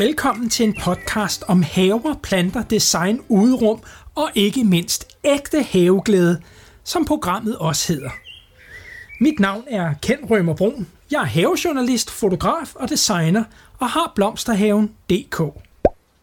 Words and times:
Velkommen 0.00 0.50
til 0.50 0.66
en 0.66 0.74
podcast 0.74 1.44
om 1.48 1.62
haver, 1.62 2.14
planter, 2.22 2.62
design, 2.62 3.20
udrum 3.28 3.82
og 4.14 4.30
ikke 4.34 4.64
mindst 4.64 5.16
ægte 5.24 5.62
haveglæde, 5.62 6.42
som 6.84 7.04
programmet 7.04 7.56
også 7.56 7.92
hedder. 7.92 8.10
Mit 9.20 9.40
navn 9.40 9.64
er 9.68 9.94
Ken 10.02 10.18
Rømer 10.30 10.54
Brun. 10.54 10.88
Jeg 11.10 11.20
er 11.20 11.24
havejournalist, 11.24 12.10
fotograf 12.10 12.74
og 12.74 12.88
designer 12.88 13.44
og 13.78 13.90
har 13.90 14.12
blomsterhaven.dk. 14.14 15.40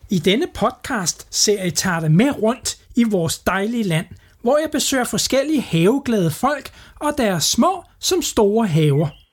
I 0.09 0.19
denne 0.19 0.47
podcast 0.53 1.27
ser 1.29 1.63
jeg 1.63 1.73
tager 1.73 1.99
det 1.99 2.11
med 2.11 2.41
rundt 2.41 2.77
i 2.95 3.03
vores 3.03 3.39
dejlige 3.39 3.83
land, 3.83 4.05
hvor 4.41 4.57
jeg 4.57 4.71
besøger 4.71 5.03
forskellige 5.03 5.61
haveglade 5.61 6.31
folk 6.31 6.71
og 6.99 7.13
deres 7.17 7.43
små 7.43 7.83
som 7.99 8.21
store 8.21 8.67
haver. 8.67 9.26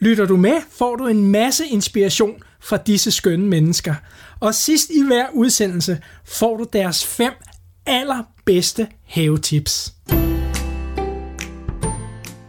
Lytter 0.00 0.26
du 0.26 0.36
med, 0.36 0.60
får 0.70 0.96
du 0.96 1.06
en 1.06 1.30
masse 1.30 1.66
inspiration 1.66 2.42
fra 2.60 2.76
disse 2.76 3.10
skønne 3.10 3.46
mennesker. 3.46 3.94
Og 4.40 4.54
sidst 4.54 4.90
i 4.90 5.02
hver 5.06 5.26
udsendelse 5.34 6.00
får 6.24 6.56
du 6.56 6.66
deres 6.72 7.06
fem 7.06 7.32
allerbedste 7.86 8.88
havetips. 9.04 9.94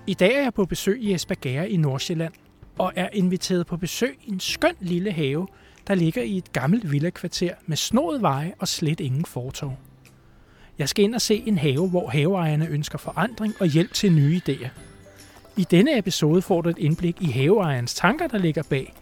I 0.08 0.14
dag 0.14 0.36
er 0.36 0.42
jeg 0.42 0.54
på 0.54 0.66
besøg 0.66 1.02
i 1.02 1.14
Esbjerg 1.14 1.70
i 1.70 1.78
Nordsjælland 1.78 2.34
og 2.78 2.94
er 2.96 3.10
inviteret 3.14 3.68
på 3.68 3.78
besøg 3.78 4.18
i 4.24 4.32
en 4.32 4.40
skøn 4.40 4.76
lille 4.80 5.12
have, 5.12 5.48
der 5.88 5.96
ligger 5.96 6.22
i 6.22 6.38
et 6.38 6.54
gammelt 6.54 6.92
villakvarter 6.92 7.54
med 7.66 7.78
snået 7.78 8.22
veje 8.22 8.54
og 8.60 8.68
slet 8.68 9.00
ingen 9.00 9.26
fortov. 9.26 9.80
Jeg 10.78 10.90
skal 10.90 11.06
ind 11.06 11.16
og 11.16 11.22
se 11.22 11.44
en 11.46 11.58
have, 11.58 11.90
hvor 11.90 12.10
haveejerne 12.10 12.68
ønsker 12.68 12.98
forandring 12.98 13.56
og 13.60 13.68
hjælp 13.68 13.94
til 13.94 14.12
nye 14.12 14.42
idéer. 14.48 14.89
I 15.60 15.64
denne 15.64 15.98
episode 15.98 16.42
får 16.42 16.62
du 16.62 16.70
et 16.70 16.78
indblik 16.78 17.22
i 17.22 17.32
haveejernes 17.32 17.94
tanker, 17.94 18.28
der 18.28 18.38
ligger 18.38 18.64
bag, 18.70 18.94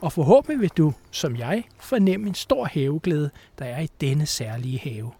og 0.00 0.12
forhåbentlig 0.12 0.60
vil 0.60 0.70
du, 0.76 0.92
som 1.10 1.36
jeg, 1.36 1.64
fornemme 1.80 2.28
en 2.28 2.34
stor 2.34 2.64
haveglæde, 2.64 3.30
der 3.58 3.64
er 3.64 3.80
i 3.80 3.88
denne 4.00 4.26
særlige 4.26 4.78
have. 4.78 5.10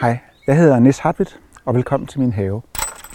Hej, 0.00 0.18
jeg 0.46 0.56
hedder 0.56 0.78
Nis 0.78 0.98
Hartwitt, 0.98 1.40
og 1.64 1.74
velkommen 1.74 2.06
til 2.06 2.20
min 2.20 2.32
have. 2.32 2.62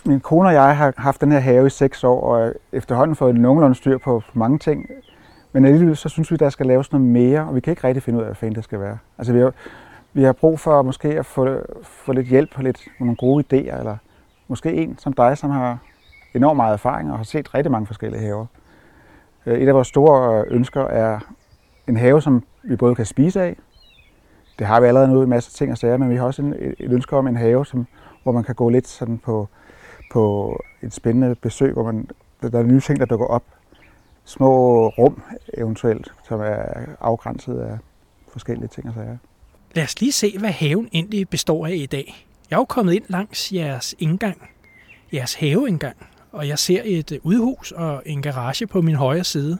Min 0.05 0.19
kone 0.19 0.49
og 0.49 0.53
jeg 0.53 0.77
har 0.77 0.93
haft 0.97 1.21
den 1.21 1.31
her 1.31 1.39
have 1.39 1.67
i 1.67 1.69
seks 1.69 2.03
år, 2.03 2.21
og 2.21 2.53
efterhånden 2.71 3.15
fået 3.15 3.35
nogenlunde 3.35 3.75
styr 3.75 3.97
på 3.97 4.23
mange 4.33 4.59
ting. 4.59 4.89
Men 5.53 5.65
alligevel 5.65 5.97
så 5.97 6.09
synes 6.09 6.31
vi, 6.31 6.35
der 6.35 6.49
skal 6.49 6.65
laves 6.65 6.91
noget 6.91 7.07
mere, 7.07 7.41
og 7.41 7.55
vi 7.55 7.59
kan 7.59 7.71
ikke 7.71 7.87
rigtig 7.87 8.03
finde 8.03 8.19
ud 8.19 8.23
af, 8.23 8.27
hvad 8.27 8.35
fanden 8.35 8.55
det 8.55 8.63
skal 8.63 8.79
være. 8.79 8.97
Altså 9.17 9.33
vi 9.33 9.39
har, 9.39 9.53
vi 10.13 10.23
har 10.23 10.33
brug 10.33 10.59
for 10.59 10.81
måske 10.81 11.07
at 11.07 11.25
få, 11.25 11.57
få 11.83 12.13
lidt 12.13 12.27
hjælp 12.27 12.57
og 12.57 12.63
lidt, 12.63 12.87
nogle 12.99 13.15
gode 13.15 13.43
idéer, 13.43 13.79
eller 13.79 13.97
måske 14.47 14.73
en 14.73 14.97
som 14.97 15.13
dig, 15.13 15.37
som 15.37 15.49
har 15.49 15.77
enormt 16.33 16.57
meget 16.57 16.73
erfaring 16.73 17.11
og 17.11 17.17
har 17.17 17.23
set 17.23 17.53
rigtig 17.53 17.71
mange 17.71 17.87
forskellige 17.87 18.21
haver. 18.21 18.45
Øh, 19.45 19.59
et 19.59 19.67
af 19.67 19.73
vores 19.73 19.87
store 19.87 20.39
øh, 20.39 20.55
ønsker 20.55 20.81
er 20.81 21.19
en 21.87 21.97
have, 21.97 22.21
som 22.21 22.43
vi 22.63 22.75
både 22.75 22.95
kan 22.95 23.05
spise 23.05 23.41
af. 23.41 23.55
Det 24.59 24.67
har 24.67 24.79
vi 24.79 24.87
allerede 24.87 25.07
nu 25.07 25.21
en 25.21 25.29
masse 25.29 25.51
ting 25.51 25.71
at 25.71 25.77
sige, 25.77 25.97
men 25.97 26.09
vi 26.09 26.15
har 26.15 26.25
også 26.25 26.41
en, 26.41 26.53
et 26.79 26.91
ønske 26.91 27.17
om 27.17 27.27
en 27.27 27.35
have, 27.35 27.65
som, 27.65 27.87
hvor 28.23 28.31
man 28.31 28.43
kan 28.43 28.55
gå 28.55 28.69
lidt 28.69 28.87
sådan 28.87 29.17
på, 29.17 29.49
på 30.11 30.55
et 30.81 30.93
spændende 30.93 31.35
besøg, 31.35 31.73
hvor 31.73 31.83
man, 31.83 32.07
der 32.41 32.59
er 32.59 32.63
nye 32.63 32.79
ting, 32.79 32.99
der 32.99 33.05
dukker 33.05 33.25
op. 33.25 33.43
Små 34.25 34.87
rum 34.87 35.23
eventuelt, 35.53 36.13
som 36.27 36.41
er 36.41 36.63
afgrænset 36.99 37.59
af 37.59 37.77
forskellige 38.31 38.67
ting 38.67 38.87
og 38.87 38.93
sager. 38.93 39.17
Lad 39.75 39.83
os 39.83 39.99
lige 39.99 40.11
se, 40.11 40.35
hvad 40.39 40.49
haven 40.49 40.89
egentlig 40.93 41.29
består 41.29 41.67
af 41.67 41.73
i 41.75 41.85
dag. 41.85 42.27
Jeg 42.49 42.55
er 42.55 42.59
jo 42.59 42.65
kommet 42.65 42.93
ind 42.93 43.03
langs 43.07 43.51
jeres 43.51 43.95
indgang, 43.99 44.49
jeres 45.13 45.33
haveindgang, 45.33 45.97
og 46.31 46.47
jeg 46.47 46.59
ser 46.59 46.81
et 46.85 47.19
udhus 47.23 47.71
og 47.71 48.01
en 48.05 48.21
garage 48.21 48.67
på 48.67 48.81
min 48.81 48.95
højre 48.95 49.23
side. 49.23 49.57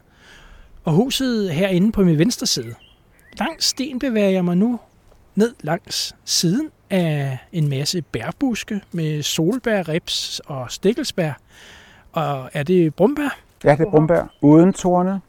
Og 0.84 0.94
huset 0.94 1.52
herinde 1.54 1.92
på 1.92 2.04
min 2.04 2.18
venstre 2.20 2.46
side. 2.48 2.76
Langs 3.40 3.66
sten 3.66 4.00
bevæger 4.00 4.30
jeg 4.30 4.46
mig 4.46 4.58
nu 4.58 4.80
ned 5.36 5.54
langs 5.62 6.16
siden 6.26 6.70
af 6.90 7.38
en 7.54 7.70
masse 7.70 8.02
bærbuske 8.02 8.82
med 8.92 9.22
solbær, 9.24 9.90
rips 9.90 10.42
og 10.46 10.72
stikkelsbær. 10.72 11.34
Og 12.12 12.50
er 12.54 12.64
det 12.64 12.96
brumbær? 12.96 13.38
Ja, 13.64 13.72
det 13.72 13.80
er 13.88 13.90
brumbær 13.92 14.24
uden 14.42 14.74
torne. 14.74 15.22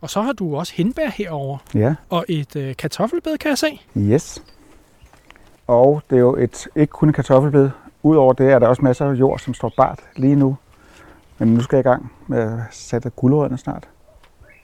Og 0.00 0.10
så 0.10 0.22
har 0.22 0.32
du 0.32 0.56
også 0.56 0.72
hindbær 0.76 1.08
herover 1.10 1.58
Ja, 1.74 1.94
og 2.08 2.24
et 2.28 2.56
øh, 2.56 2.76
kartoffelbed, 2.76 3.38
kan 3.38 3.48
jeg 3.48 3.58
se. 3.58 3.80
yes. 3.96 4.42
Og 5.66 6.02
det 6.10 6.16
er 6.16 6.20
jo 6.20 6.36
et, 6.36 6.68
ikke 6.76 6.90
kun 6.90 7.08
et 7.08 7.14
kartoffelbed. 7.14 7.70
Udover 8.04 8.32
det 8.32 8.50
er 8.50 8.58
der 8.58 8.66
også 8.66 8.82
masser 8.82 9.06
af 9.06 9.14
jord, 9.14 9.38
som 9.38 9.54
står 9.54 9.72
bart 9.76 9.98
lige 10.16 10.36
nu. 10.36 10.56
Men 11.38 11.54
nu 11.54 11.60
skal 11.60 11.76
jeg 11.76 11.86
i 11.86 11.88
gang 11.88 12.12
med 12.26 12.38
at 12.38 12.58
sætte 12.70 13.10
gulerødderne 13.10 13.58
snart. 13.58 13.88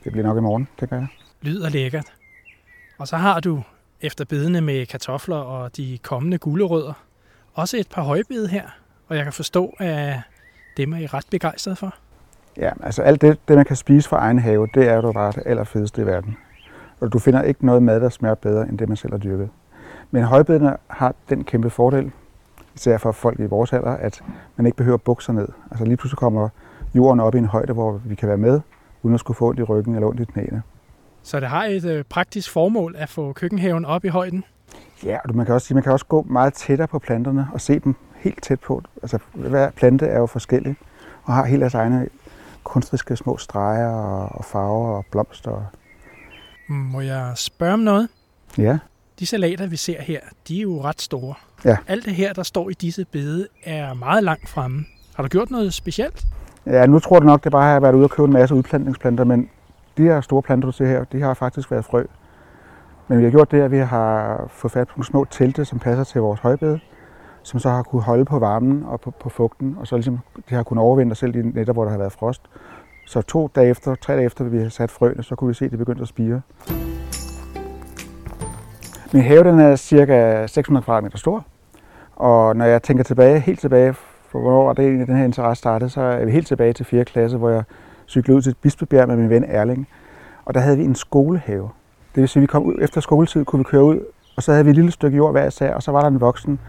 Det 0.04 0.12
bliver 0.12 0.26
nok 0.26 0.36
i 0.36 0.40
morgen, 0.40 0.68
tænker 0.78 0.96
jeg. 0.96 1.06
Lyder 1.42 1.68
lækkert. 1.68 2.12
Og 2.98 3.08
så 3.08 3.16
har 3.16 3.40
du, 3.40 3.62
efter 4.00 4.24
bedene 4.24 4.60
med 4.60 4.86
kartofler 4.86 5.36
og 5.36 5.76
de 5.76 5.98
kommende 6.02 6.38
gulerødder, 6.38 6.92
også 7.54 7.76
et 7.76 7.88
par 7.88 8.02
højbede 8.02 8.48
her. 8.48 8.64
Og 9.08 9.16
jeg 9.16 9.24
kan 9.24 9.32
forstå, 9.32 9.74
at 9.78 10.14
dem 10.76 10.92
er 10.92 10.98
I 10.98 11.06
ret 11.06 11.26
begejstret 11.30 11.78
for. 11.78 11.94
Ja, 12.56 12.70
altså 12.82 13.02
alt 13.02 13.20
det, 13.20 13.38
det 13.48 13.56
man 13.56 13.64
kan 13.64 13.76
spise 13.76 14.08
fra 14.08 14.18
egen 14.18 14.38
have, 14.38 14.68
det 14.74 14.88
er 14.88 14.94
jo 14.94 15.12
bare 15.12 15.32
det 15.32 15.42
allerfedeste 15.46 16.02
i 16.02 16.06
verden. 16.06 16.36
Og 17.00 17.12
du 17.12 17.18
finder 17.18 17.42
ikke 17.42 17.66
noget 17.66 17.82
mad, 17.82 18.00
der 18.00 18.08
smager 18.08 18.34
bedre, 18.34 18.68
end 18.68 18.78
det 18.78 18.88
man 18.88 18.96
selv 18.96 19.12
har 19.12 19.18
dyrket. 19.18 19.48
Men 20.10 20.24
højbedene 20.24 20.76
har 20.86 21.14
den 21.28 21.44
kæmpe 21.44 21.70
fordel, 21.70 22.12
især 22.74 22.98
for 22.98 23.12
folk 23.12 23.40
i 23.40 23.44
vores 23.44 23.72
alder, 23.72 23.90
at 23.90 24.22
man 24.56 24.66
ikke 24.66 24.76
behøver 24.76 24.96
bukser 24.96 25.32
ned. 25.32 25.48
Altså 25.70 25.84
lige 25.84 25.96
pludselig 25.96 26.18
kommer 26.18 26.48
jorden 26.94 27.20
op 27.20 27.34
i 27.34 27.38
en 27.38 27.44
højde, 27.44 27.72
hvor 27.72 28.00
vi 28.04 28.14
kan 28.14 28.28
være 28.28 28.38
med, 28.38 28.60
uden 29.02 29.14
at 29.14 29.20
skulle 29.20 29.36
få 29.36 29.48
ondt 29.48 29.60
i 29.60 29.62
ryggen 29.62 29.94
eller 29.94 30.08
ondt 30.08 30.20
i 30.20 30.24
knæene. 30.24 30.62
Så 31.22 31.40
det 31.40 31.48
har 31.48 31.64
et 31.64 31.84
øh, 31.84 32.04
praktisk 32.04 32.50
formål 32.50 32.94
at 32.98 33.08
få 33.08 33.32
køkkenhaven 33.32 33.84
op 33.84 34.04
i 34.04 34.08
højden. 34.08 34.44
Ja, 35.04 35.18
og 35.24 35.36
man 35.36 35.46
kan 35.46 35.54
også 35.54 35.66
sige, 35.66 35.74
man 35.74 35.82
kan 35.82 35.92
også 35.92 36.06
gå 36.06 36.26
meget 36.28 36.54
tættere 36.54 36.88
på 36.88 36.98
planterne 36.98 37.48
og 37.52 37.60
se 37.60 37.78
dem 37.78 37.94
helt 38.14 38.42
tæt 38.42 38.60
på. 38.60 38.82
Altså 39.02 39.18
hver 39.34 39.70
plante 39.70 40.06
er 40.06 40.18
jo 40.18 40.26
forskellig 40.26 40.76
og 41.24 41.34
har 41.34 41.44
helt 41.44 41.60
deres 41.60 41.74
egne 41.74 42.08
kunstriske 42.64 43.16
små 43.16 43.36
streger 43.36 43.88
og, 43.88 44.28
og 44.32 44.44
farver 44.44 44.96
og 44.96 45.06
blomster. 45.10 45.64
Må 46.68 47.00
jeg 47.00 47.32
spørge 47.36 47.72
om 47.72 47.80
noget? 47.80 48.08
Ja, 48.58 48.78
De 49.20 49.26
salater, 49.26 49.66
vi 49.66 49.76
ser 49.76 50.02
her, 50.02 50.20
de 50.48 50.58
er 50.58 50.62
jo 50.62 50.82
ret 50.82 51.00
store. 51.00 51.34
Ja. 51.64 51.76
Alt 51.86 52.04
det 52.04 52.14
her, 52.14 52.32
der 52.32 52.42
står 52.42 52.70
i 52.70 52.72
disse 52.72 53.04
bede, 53.04 53.48
er 53.64 53.94
meget 53.94 54.24
langt 54.24 54.48
fremme. 54.48 54.84
Har 55.14 55.22
du 55.22 55.28
gjort 55.28 55.50
noget 55.50 55.74
specielt? 55.74 56.24
ja 56.66 56.86
nu 56.86 56.98
tror 56.98 57.18
du 57.18 57.26
nok, 57.26 57.44
det 57.44 57.52
bare 57.52 57.72
har 57.72 57.80
været 57.80 57.94
ude 57.94 58.04
og 58.04 58.10
købe 58.10 58.26
en 58.26 58.32
masse 58.32 58.54
udplantningsplanter, 58.54 59.24
men 59.24 59.50
de 59.96 60.02
her 60.02 60.20
store 60.20 60.42
planter, 60.42 60.66
du 60.66 60.72
ser 60.72 60.86
her, 60.86 61.04
de 61.04 61.20
har 61.20 61.34
faktisk 61.34 61.70
været 61.70 61.84
frø. 61.84 62.04
Men 63.08 63.18
vi 63.18 63.24
har 63.24 63.30
gjort 63.30 63.50
det, 63.50 63.60
at 63.60 63.70
vi 63.70 63.78
har 63.78 64.44
fået 64.50 64.72
fat 64.72 64.88
på 64.88 64.92
nogle 64.96 65.06
små 65.06 65.26
telte, 65.30 65.64
som 65.64 65.78
passer 65.78 66.04
til 66.04 66.20
vores 66.20 66.40
højbede, 66.40 66.80
som 67.42 67.60
så 67.60 67.70
har 67.70 67.82
kunne 67.82 68.02
holde 68.02 68.24
på 68.24 68.38
varmen 68.38 68.84
og 68.86 69.00
på, 69.00 69.10
på 69.10 69.28
fugten, 69.28 69.76
og 69.80 69.86
så 69.86 69.96
ligesom, 69.96 70.18
de 70.50 70.54
har 70.54 70.62
kunnet 70.62 70.82
overvinde 70.82 71.14
selv 71.14 71.36
i 71.36 71.42
netter, 71.42 71.72
hvor 71.72 71.84
der 71.84 71.90
har 71.90 71.98
været 71.98 72.12
frost. 72.12 72.42
Så 73.06 73.22
to 73.22 73.50
dage 73.54 73.70
efter, 73.70 73.94
tre 73.94 74.14
dage 74.14 74.26
efter, 74.26 74.44
vi 74.44 74.58
har 74.58 74.68
sat 74.68 74.90
frøene, 74.90 75.22
så 75.22 75.34
kunne 75.34 75.48
vi 75.48 75.54
se, 75.54 75.64
at 75.64 75.70
det 75.70 75.78
begyndte 75.78 76.02
at 76.02 76.08
spire. 76.08 76.40
Min 79.12 79.22
have 79.22 79.44
den 79.44 79.60
er 79.60 79.76
cirka 79.76 80.46
600 80.46 80.84
kvadratmeter 80.84 81.18
stor, 81.18 81.44
og 82.16 82.56
når 82.56 82.64
jeg 82.64 82.82
tænker 82.82 83.04
tilbage, 83.04 83.40
helt 83.40 83.60
tilbage, 83.60 83.94
for 84.28 84.40
hvornår 84.40 84.72
det 84.72 84.84
egentlig, 84.84 85.06
den 85.06 85.16
her 85.16 85.24
interesse 85.24 85.60
startede, 85.60 85.90
så 85.90 86.00
er 86.00 86.24
vi 86.24 86.32
helt 86.32 86.46
tilbage 86.46 86.72
til 86.72 86.86
4. 86.86 87.04
klasse, 87.04 87.36
hvor 87.36 87.50
jeg 87.50 87.62
cyklede 88.08 88.36
ud 88.36 88.42
til 88.42 88.54
Bispebjerg 88.62 89.08
med 89.08 89.16
min 89.16 89.30
ven 89.30 89.44
Erling. 89.44 89.88
Og 90.44 90.54
der 90.54 90.60
havde 90.60 90.76
vi 90.76 90.84
en 90.84 90.94
skolehave. 90.94 91.70
Det 92.14 92.20
vil 92.20 92.28
sige, 92.28 92.40
at 92.40 92.42
vi 92.42 92.46
kom 92.46 92.62
ud 92.62 92.74
efter 92.80 93.00
skoletid, 93.00 93.44
kunne 93.44 93.58
vi 93.58 93.64
køre 93.64 93.84
ud, 93.84 94.00
og 94.36 94.42
så 94.42 94.52
havde 94.52 94.64
vi 94.64 94.70
et 94.70 94.76
lille 94.76 94.90
stykke 94.90 95.16
jord 95.16 95.32
hver 95.32 95.46
især, 95.46 95.74
og 95.74 95.82
så 95.82 95.92
var 95.92 96.00
der 96.00 96.08
en 96.08 96.20
voksen 96.20 96.60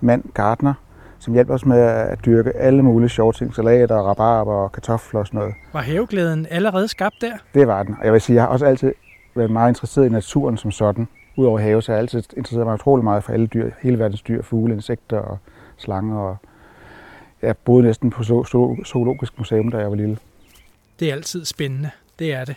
mand, 0.00 0.24
gartner, 0.34 0.74
som 1.18 1.34
hjalp 1.34 1.50
os 1.50 1.66
med 1.66 1.78
at 1.80 2.24
dyrke 2.24 2.56
alle 2.56 2.82
mulige 2.82 3.08
sjove 3.08 3.32
ting, 3.32 3.54
salater, 3.54 3.96
rabarber 3.96 4.54
og 4.54 4.72
kartofler 4.72 5.20
og 5.20 5.26
sådan 5.26 5.38
noget. 5.38 5.54
Var 5.72 5.80
haveglæden 5.80 6.46
allerede 6.50 6.88
skabt 6.88 7.14
der? 7.20 7.32
Det 7.54 7.66
var 7.66 7.82
den. 7.82 7.96
Og 7.98 8.04
jeg 8.04 8.12
vil 8.12 8.20
sige, 8.20 8.36
jeg 8.36 8.42
har 8.42 8.48
også 8.48 8.66
altid 8.66 8.92
været 9.34 9.50
meget 9.50 9.70
interesseret 9.70 10.06
i 10.06 10.08
naturen 10.08 10.56
som 10.56 10.70
sådan. 10.70 11.08
Udover 11.36 11.58
have, 11.58 11.82
så 11.82 11.92
har 11.92 11.96
jeg 11.96 12.00
altid 12.02 12.22
interesseret 12.36 12.66
mig 12.66 12.74
utrolig 12.74 13.04
meget 13.04 13.24
for 13.24 13.32
alle 13.32 13.46
dyr, 13.46 13.70
hele 13.82 13.98
verdens 13.98 14.22
dyr, 14.22 14.42
fugle, 14.42 14.74
insekter 14.74 15.18
og 15.18 15.38
slanger. 15.76 16.16
Og 16.18 16.36
jeg 17.42 17.56
boede 17.56 17.82
næsten 17.86 18.10
på 18.10 18.22
zo- 18.22 18.44
zo- 18.44 18.84
zoologisk 18.84 19.38
museum, 19.38 19.70
da 19.70 19.78
jeg 19.78 19.90
var 19.90 19.96
lille. 19.96 20.18
Det 21.00 21.08
er 21.08 21.12
altid 21.12 21.44
spændende. 21.44 21.90
Det 22.18 22.32
er 22.32 22.44
det. 22.44 22.56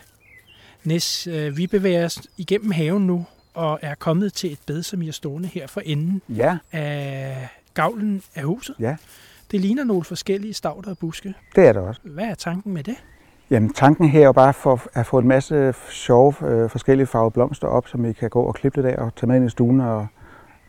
Næs, 0.84 1.26
øh, 1.26 1.56
vi 1.56 1.66
bevæger 1.66 2.04
os 2.04 2.18
igennem 2.36 2.70
haven 2.70 3.06
nu, 3.06 3.26
og 3.54 3.78
er 3.82 3.94
kommet 3.94 4.32
til 4.32 4.52
et 4.52 4.58
bed, 4.66 4.82
som 4.82 5.02
I 5.02 5.08
er 5.08 5.12
stående 5.12 5.48
her 5.48 5.66
for 5.66 5.80
enden 5.84 6.22
Ja, 6.28 6.58
af 6.72 7.48
gavlen 7.74 8.22
af 8.34 8.42
huset. 8.42 8.74
Ja. 8.78 8.96
Det 9.50 9.60
ligner 9.60 9.84
nogle 9.84 10.04
forskellige 10.04 10.54
stavter 10.54 10.90
og 10.90 10.98
buske. 10.98 11.34
det 11.56 11.66
er 11.66 11.72
det 11.72 11.82
også. 11.82 12.00
Hvad 12.04 12.24
er 12.24 12.34
tanken 12.34 12.74
med 12.74 12.82
det? 12.84 12.94
Jamen, 13.50 13.72
tanken 13.72 14.08
her 14.08 14.20
er 14.20 14.24
jo 14.24 14.32
bare 14.32 14.52
for 14.52 14.80
at 14.92 15.06
få 15.06 15.18
en 15.18 15.28
masse 15.28 15.74
sjove, 15.88 16.34
øh, 16.42 16.70
forskellige 16.70 17.06
farvede 17.06 17.30
blomster 17.30 17.68
op, 17.68 17.88
som 17.88 18.04
vi 18.04 18.12
kan 18.12 18.30
gå 18.30 18.42
og 18.42 18.54
klippe 18.54 18.78
lidt 18.78 18.86
af 18.86 19.04
og 19.04 19.14
tage 19.14 19.28
med 19.28 19.36
ind 19.36 19.46
i 19.46 19.48
stuen, 19.48 19.80
og, 19.80 20.06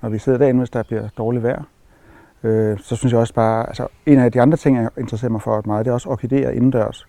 når 0.02 0.10
vi 0.10 0.18
sidder 0.18 0.38
derinde, 0.38 0.60
hvis 0.60 0.70
der 0.70 0.84
bliver 0.84 1.08
dårligt 1.18 1.44
vejr. 1.44 1.64
Øh, 2.44 2.78
så 2.80 2.96
synes 2.96 3.12
jeg 3.12 3.20
også 3.20 3.34
bare, 3.34 3.68
altså 3.68 3.88
en 4.06 4.20
af 4.20 4.32
de 4.32 4.42
andre 4.42 4.58
ting, 4.58 4.78
jeg 4.78 4.90
interesserer 4.98 5.32
mig 5.32 5.42
for 5.42 5.62
meget, 5.66 5.86
det 5.86 5.90
er 5.90 5.94
også 5.94 6.10
orkideer 6.10 6.50
indendørs. 6.50 7.08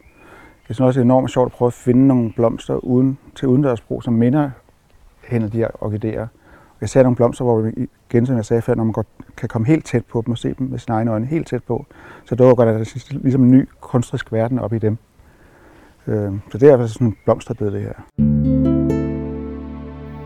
Jeg 0.69 0.75
synes 0.75 0.81
også, 0.81 1.01
det 1.01 1.05
er 1.05 1.05
enormt 1.05 1.31
sjovt 1.31 1.47
at 1.47 1.53
prøve 1.53 1.67
at 1.67 1.73
finde 1.73 2.07
nogle 2.07 2.33
blomster 2.37 2.75
uden, 2.75 3.19
til 3.35 3.49
udendørsbrug, 3.49 4.03
som 4.03 4.15
minder 4.15 4.51
hen 5.29 5.43
af 5.43 5.51
de 5.51 5.59
her 5.59 5.69
orkideer. 5.81 6.27
Jeg 6.81 6.89
ser 6.89 7.03
nogle 7.03 7.17
blomster, 7.17 7.45
hvor 7.45 7.61
vi 7.61 7.89
igen, 8.11 8.27
som 8.27 8.37
jeg 8.37 8.45
sagde 8.45 8.63
før, 8.63 8.75
når 8.75 8.85
man 8.85 8.93
godt 8.93 9.07
kan 9.37 9.49
komme 9.49 9.67
helt 9.67 9.87
tæt 9.87 10.05
på 10.05 10.23
dem 10.27 10.33
og 10.33 10.39
se 10.39 10.55
dem 10.59 10.67
med 10.67 10.79
sine 10.79 10.95
egne 10.95 11.11
øjne 11.11 11.27
helt 11.27 11.47
tæt 11.47 11.63
på, 11.65 11.87
så 12.25 12.35
det 12.35 12.59
der 12.59 13.19
ligesom 13.23 13.43
en 13.43 13.51
ny 13.51 13.69
kunstrisk 13.81 14.33
verden 14.33 14.59
op 14.59 14.73
i 14.73 14.79
dem. 14.79 14.99
Øh, 16.07 16.33
så 16.53 16.59
det 16.59 16.69
er 16.69 16.77
altså 16.79 16.93
sådan 16.95 17.07
en 17.07 17.17
blomsterbed, 17.25 17.73
det 17.73 17.83
her. 17.83 17.95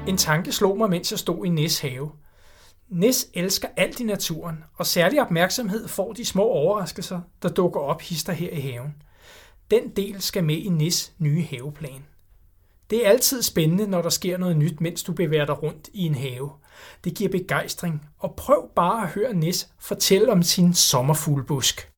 En 0.09 0.17
tanke 0.17 0.53
slog 0.53 0.79
mig, 0.79 0.91
mens 0.91 1.11
jeg 1.11 1.19
stod 1.19 1.47
i 1.47 1.49
Nis 1.49 1.81
have. 1.81 2.11
Nis 2.89 3.27
elsker 3.35 3.69
alt 3.77 4.01
i 4.01 4.05
naturen, 4.05 4.65
og 4.77 4.87
særlig 4.87 5.21
opmærksomhed 5.21 5.89
får 5.89 6.13
de 6.13 6.25
små 6.25 6.43
overraskelser, 6.43 7.21
der 7.43 7.49
dukker 7.49 7.81
op 7.81 8.03
hister 8.03 8.33
her 8.33 8.51
i 8.51 8.61
haven. 8.61 8.95
Den 9.71 9.89
del 9.97 10.23
skal 10.23 10.45
med 10.45 10.57
i 10.57 10.69
Nis 10.69 11.13
nye 11.19 11.43
haveplan. 11.43 12.05
Det 12.91 13.07
er 13.07 13.11
altid 13.11 13.43
spændende, 13.43 13.87
når 13.87 14.03
der 14.03 14.09
sker 14.09 14.39
noget 14.39 14.57
nyt, 14.57 14.81
mens 14.81 15.03
du 15.03 15.13
bevæger 15.13 15.47
dig 15.47 15.63
rundt 15.63 15.89
i 15.93 16.07
en 16.07 16.15
have. 16.15 16.51
Det 17.05 17.15
giver 17.15 17.31
begejstring, 17.31 18.09
og 18.19 18.35
prøv 18.37 18.69
bare 18.77 19.03
at 19.03 19.09
høre 19.09 19.35
Nis 19.35 19.69
fortælle 19.81 20.33
om 20.33 20.43
sin 20.43 20.75
sommerfuglebusk. 20.75 21.91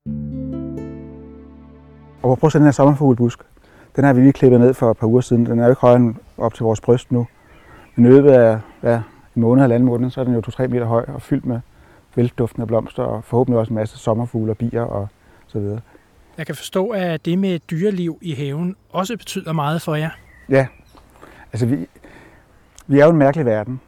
Og 2.22 2.38
prøv 2.38 2.48
at 2.48 2.52
se 2.52 2.58
den 2.58 2.64
her 2.64 2.72
sommerfuglebusk. 2.72 3.38
Den 3.96 4.04
har 4.04 4.12
vi 4.12 4.20
lige 4.20 4.32
klippet 4.32 4.60
ned 4.60 4.74
for 4.74 4.90
et 4.90 4.96
par 4.96 5.06
uger 5.06 5.20
siden. 5.20 5.46
Den 5.46 5.58
er 5.58 5.64
jo 5.64 5.70
ikke 5.70 5.80
højere 5.80 5.96
end 5.96 6.14
op 6.38 6.54
til 6.54 6.64
vores 6.64 6.80
bryst 6.80 7.12
nu. 7.12 7.26
Men 7.94 8.04
i 8.04 8.08
løbet 8.08 8.30
af 8.30 8.58
ja, 8.82 8.94
en 9.36 9.42
måned 9.42 9.62
eller 9.62 9.74
anden 9.74 9.86
måned, 9.86 10.10
så 10.10 10.20
er 10.20 10.24
den 10.24 10.34
jo 10.34 10.42
2-3 10.48 10.66
meter 10.66 10.86
høj 10.86 11.04
og 11.08 11.22
fyldt 11.22 11.46
med 11.46 11.60
velduftende 12.14 12.66
blomster 12.66 13.02
og 13.02 13.24
forhåbentlig 13.24 13.58
også 13.58 13.70
en 13.70 13.74
masse 13.74 13.98
sommerfugle 13.98 14.52
og 14.52 14.56
bier 14.56 14.82
og 14.82 15.08
så 15.46 15.58
videre. 15.58 15.80
Jeg 16.38 16.46
kan 16.46 16.54
forstå, 16.54 16.88
at 16.88 17.24
det 17.24 17.38
med 17.38 17.58
dyreliv 17.58 18.18
i 18.20 18.32
haven 18.32 18.76
også 18.90 19.16
betyder 19.16 19.52
meget 19.52 19.82
for 19.82 19.94
jer. 19.94 20.10
Ja, 20.48 20.66
altså 21.52 21.66
vi, 21.66 21.86
vi 22.86 23.00
er 23.00 23.04
jo 23.04 23.10
en 23.10 23.16
mærkelig 23.16 23.46
verden. 23.46 23.80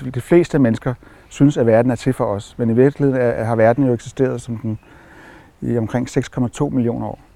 De, 0.00 0.10
de 0.10 0.20
fleste 0.20 0.58
mennesker 0.58 0.94
synes, 1.28 1.56
at 1.56 1.66
verden 1.66 1.90
er 1.90 1.96
til 1.96 2.12
for 2.12 2.24
os, 2.24 2.54
men 2.58 2.70
i 2.70 2.74
virkeligheden 2.74 3.20
er, 3.22 3.44
har 3.44 3.56
verden 3.56 3.86
jo 3.86 3.92
eksisteret 3.92 4.40
som 4.40 4.58
den 4.58 4.78
i 5.60 5.78
omkring 5.78 6.08
6,2 6.08 6.68
millioner 6.68 7.06
år. 7.06 7.27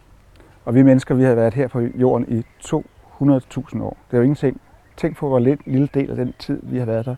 Og 0.64 0.74
vi 0.74 0.82
mennesker, 0.82 1.14
vi 1.14 1.22
har 1.22 1.34
været 1.34 1.54
her 1.54 1.68
på 1.68 1.80
jorden 1.80 2.38
i 2.38 2.42
200.000 2.64 3.82
år. 3.82 3.96
Det 4.10 4.16
er 4.16 4.16
jo 4.16 4.22
ingenting. 4.22 4.60
Tænk 4.96 5.16
på, 5.16 5.28
hvor 5.28 5.38
lidt 5.38 5.66
lille 5.66 5.88
del 5.94 6.10
af 6.10 6.16
den 6.16 6.34
tid, 6.38 6.60
vi 6.62 6.78
har 6.78 6.84
været 6.84 7.06
der. 7.06 7.16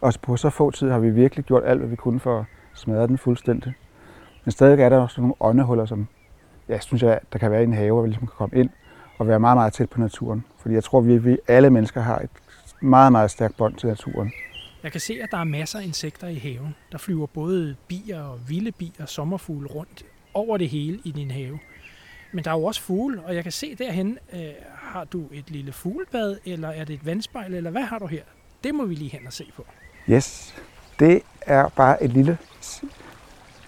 Og 0.00 0.12
på 0.22 0.36
så 0.36 0.50
få 0.50 0.70
tid 0.70 0.90
har 0.90 0.98
vi 0.98 1.10
virkelig 1.10 1.44
gjort 1.44 1.62
alt, 1.66 1.80
hvad 1.80 1.88
vi 1.88 1.96
kunne 1.96 2.20
for 2.20 2.38
at 2.38 2.44
smadre 2.74 3.06
den 3.06 3.18
fuldstændig. 3.18 3.72
Men 4.44 4.52
stadig 4.52 4.80
er 4.80 4.88
der 4.88 4.98
også 4.98 5.20
nogle 5.20 5.34
åndehuller, 5.40 5.86
som 5.86 6.08
jeg 6.68 6.82
synes, 6.82 7.02
jeg, 7.02 7.20
der 7.32 7.38
kan 7.38 7.50
være 7.50 7.60
i 7.60 7.64
en 7.64 7.72
have, 7.72 7.92
hvor 7.92 8.02
vi 8.02 8.08
ligesom 8.08 8.26
kan 8.26 8.34
komme 8.36 8.58
ind 8.58 8.70
og 9.18 9.28
være 9.28 9.40
meget, 9.40 9.56
meget 9.56 9.72
tæt 9.72 9.90
på 9.90 10.00
naturen. 10.00 10.44
Fordi 10.58 10.74
jeg 10.74 10.84
tror, 10.84 11.00
vi, 11.00 11.16
vi 11.16 11.38
alle 11.48 11.70
mennesker 11.70 12.00
har 12.00 12.18
et 12.18 12.30
meget, 12.80 13.12
meget 13.12 13.30
stærkt 13.30 13.56
bånd 13.56 13.74
til 13.74 13.88
naturen. 13.88 14.32
Jeg 14.82 14.92
kan 14.92 15.00
se, 15.00 15.18
at 15.22 15.30
der 15.30 15.38
er 15.38 15.44
masser 15.44 15.78
af 15.78 15.84
insekter 15.84 16.28
i 16.28 16.34
haven. 16.34 16.74
Der 16.92 16.98
flyver 16.98 17.26
både 17.26 17.76
bier 17.88 18.22
og 18.22 18.38
vilde 18.48 18.72
bier 18.72 19.02
og 19.02 19.08
sommerfugle 19.08 19.68
rundt 19.68 20.04
over 20.34 20.56
det 20.56 20.68
hele 20.68 20.98
i 21.04 21.10
din 21.10 21.30
have. 21.30 21.58
Men 22.36 22.44
der 22.44 22.50
er 22.50 22.54
jo 22.54 22.64
også 22.64 22.82
fugle, 22.82 23.22
og 23.22 23.34
jeg 23.34 23.42
kan 23.42 23.52
se 23.52 23.74
derhen, 23.74 24.18
øh, 24.32 24.40
har 24.74 25.04
du 25.04 25.24
et 25.32 25.50
lille 25.50 25.72
fuglebad, 25.72 26.36
eller 26.44 26.68
er 26.68 26.84
det 26.84 26.94
et 26.94 27.06
vandspejl, 27.06 27.54
eller 27.54 27.70
hvad 27.70 27.82
har 27.82 27.98
du 27.98 28.06
her? 28.06 28.22
Det 28.64 28.74
må 28.74 28.84
vi 28.84 28.94
lige 28.94 29.10
hen 29.10 29.26
og 29.26 29.32
se 29.32 29.52
på. 29.56 29.66
Yes, 30.10 30.54
det 30.98 31.22
er 31.40 31.68
bare 31.68 32.02
et 32.02 32.10
lille 32.10 32.38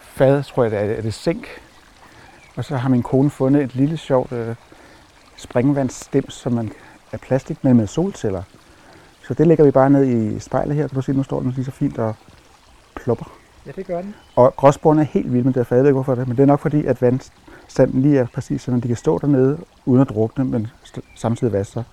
fad, 0.01 0.43
tror 0.43 0.63
jeg 0.63 0.71
det 0.71 0.79
er, 0.79 0.83
er 0.83 1.01
det 1.01 1.15
sink. 1.15 1.47
Og 2.57 2.65
så 2.65 2.77
har 2.77 2.89
min 2.89 3.03
kone 3.03 3.31
fundet 3.31 3.63
et 3.63 3.75
lille 3.75 3.97
sjovt 3.97 4.33
øh, 4.33 4.55
springvandsstims, 5.37 6.35
som 6.35 6.53
man 6.53 6.73
er 7.13 7.19
plastik 7.19 7.65
med 7.65 7.75
med 7.75 7.87
solceller. 7.87 8.43
Så 9.29 9.35
det 9.35 9.47
lægger 9.47 9.65
vi 9.65 9.71
bare 9.71 9.91
ned 9.91 10.05
i 10.07 10.41
spejlet 10.41 10.77
her. 10.77 10.89
Kan 10.89 10.95
du 10.95 11.03
se, 11.03 11.13
nu 11.13 11.23
står 11.23 11.41
den 11.41 11.51
lige 11.51 11.65
så 11.65 11.71
fint 11.71 11.99
og 11.99 12.15
plopper. 12.97 13.39
Ja, 13.67 13.73
det 13.77 13.87
gør 13.87 14.03
den. 14.03 14.15
Og 14.37 14.57
gråsborene 14.57 15.03
er 15.03 15.07
helt 15.07 15.33
vilde 15.33 15.45
med 15.45 15.53
det, 15.53 15.67
for 15.67 15.75
jeg 15.75 15.85
ved 15.85 15.91
ikke 15.91 15.95
hvorfor 15.95 16.15
det, 16.15 16.29
men 16.29 16.37
det 16.37 16.43
er 16.43 16.47
nok 16.47 16.61
fordi, 16.61 16.87
at 16.87 17.03
vandstanden 17.03 18.03
lige 18.03 18.19
er 18.19 18.27
præcis 18.35 18.63
sådan, 18.63 18.77
at 18.79 18.83
de 18.83 18.89
kan 18.89 18.97
stå 18.97 19.19
dernede 19.19 19.59
uden 19.87 20.01
at 20.01 20.09
drukne, 20.09 20.45
men 20.45 20.67
samtidig 21.15 21.53
vaske. 21.53 21.85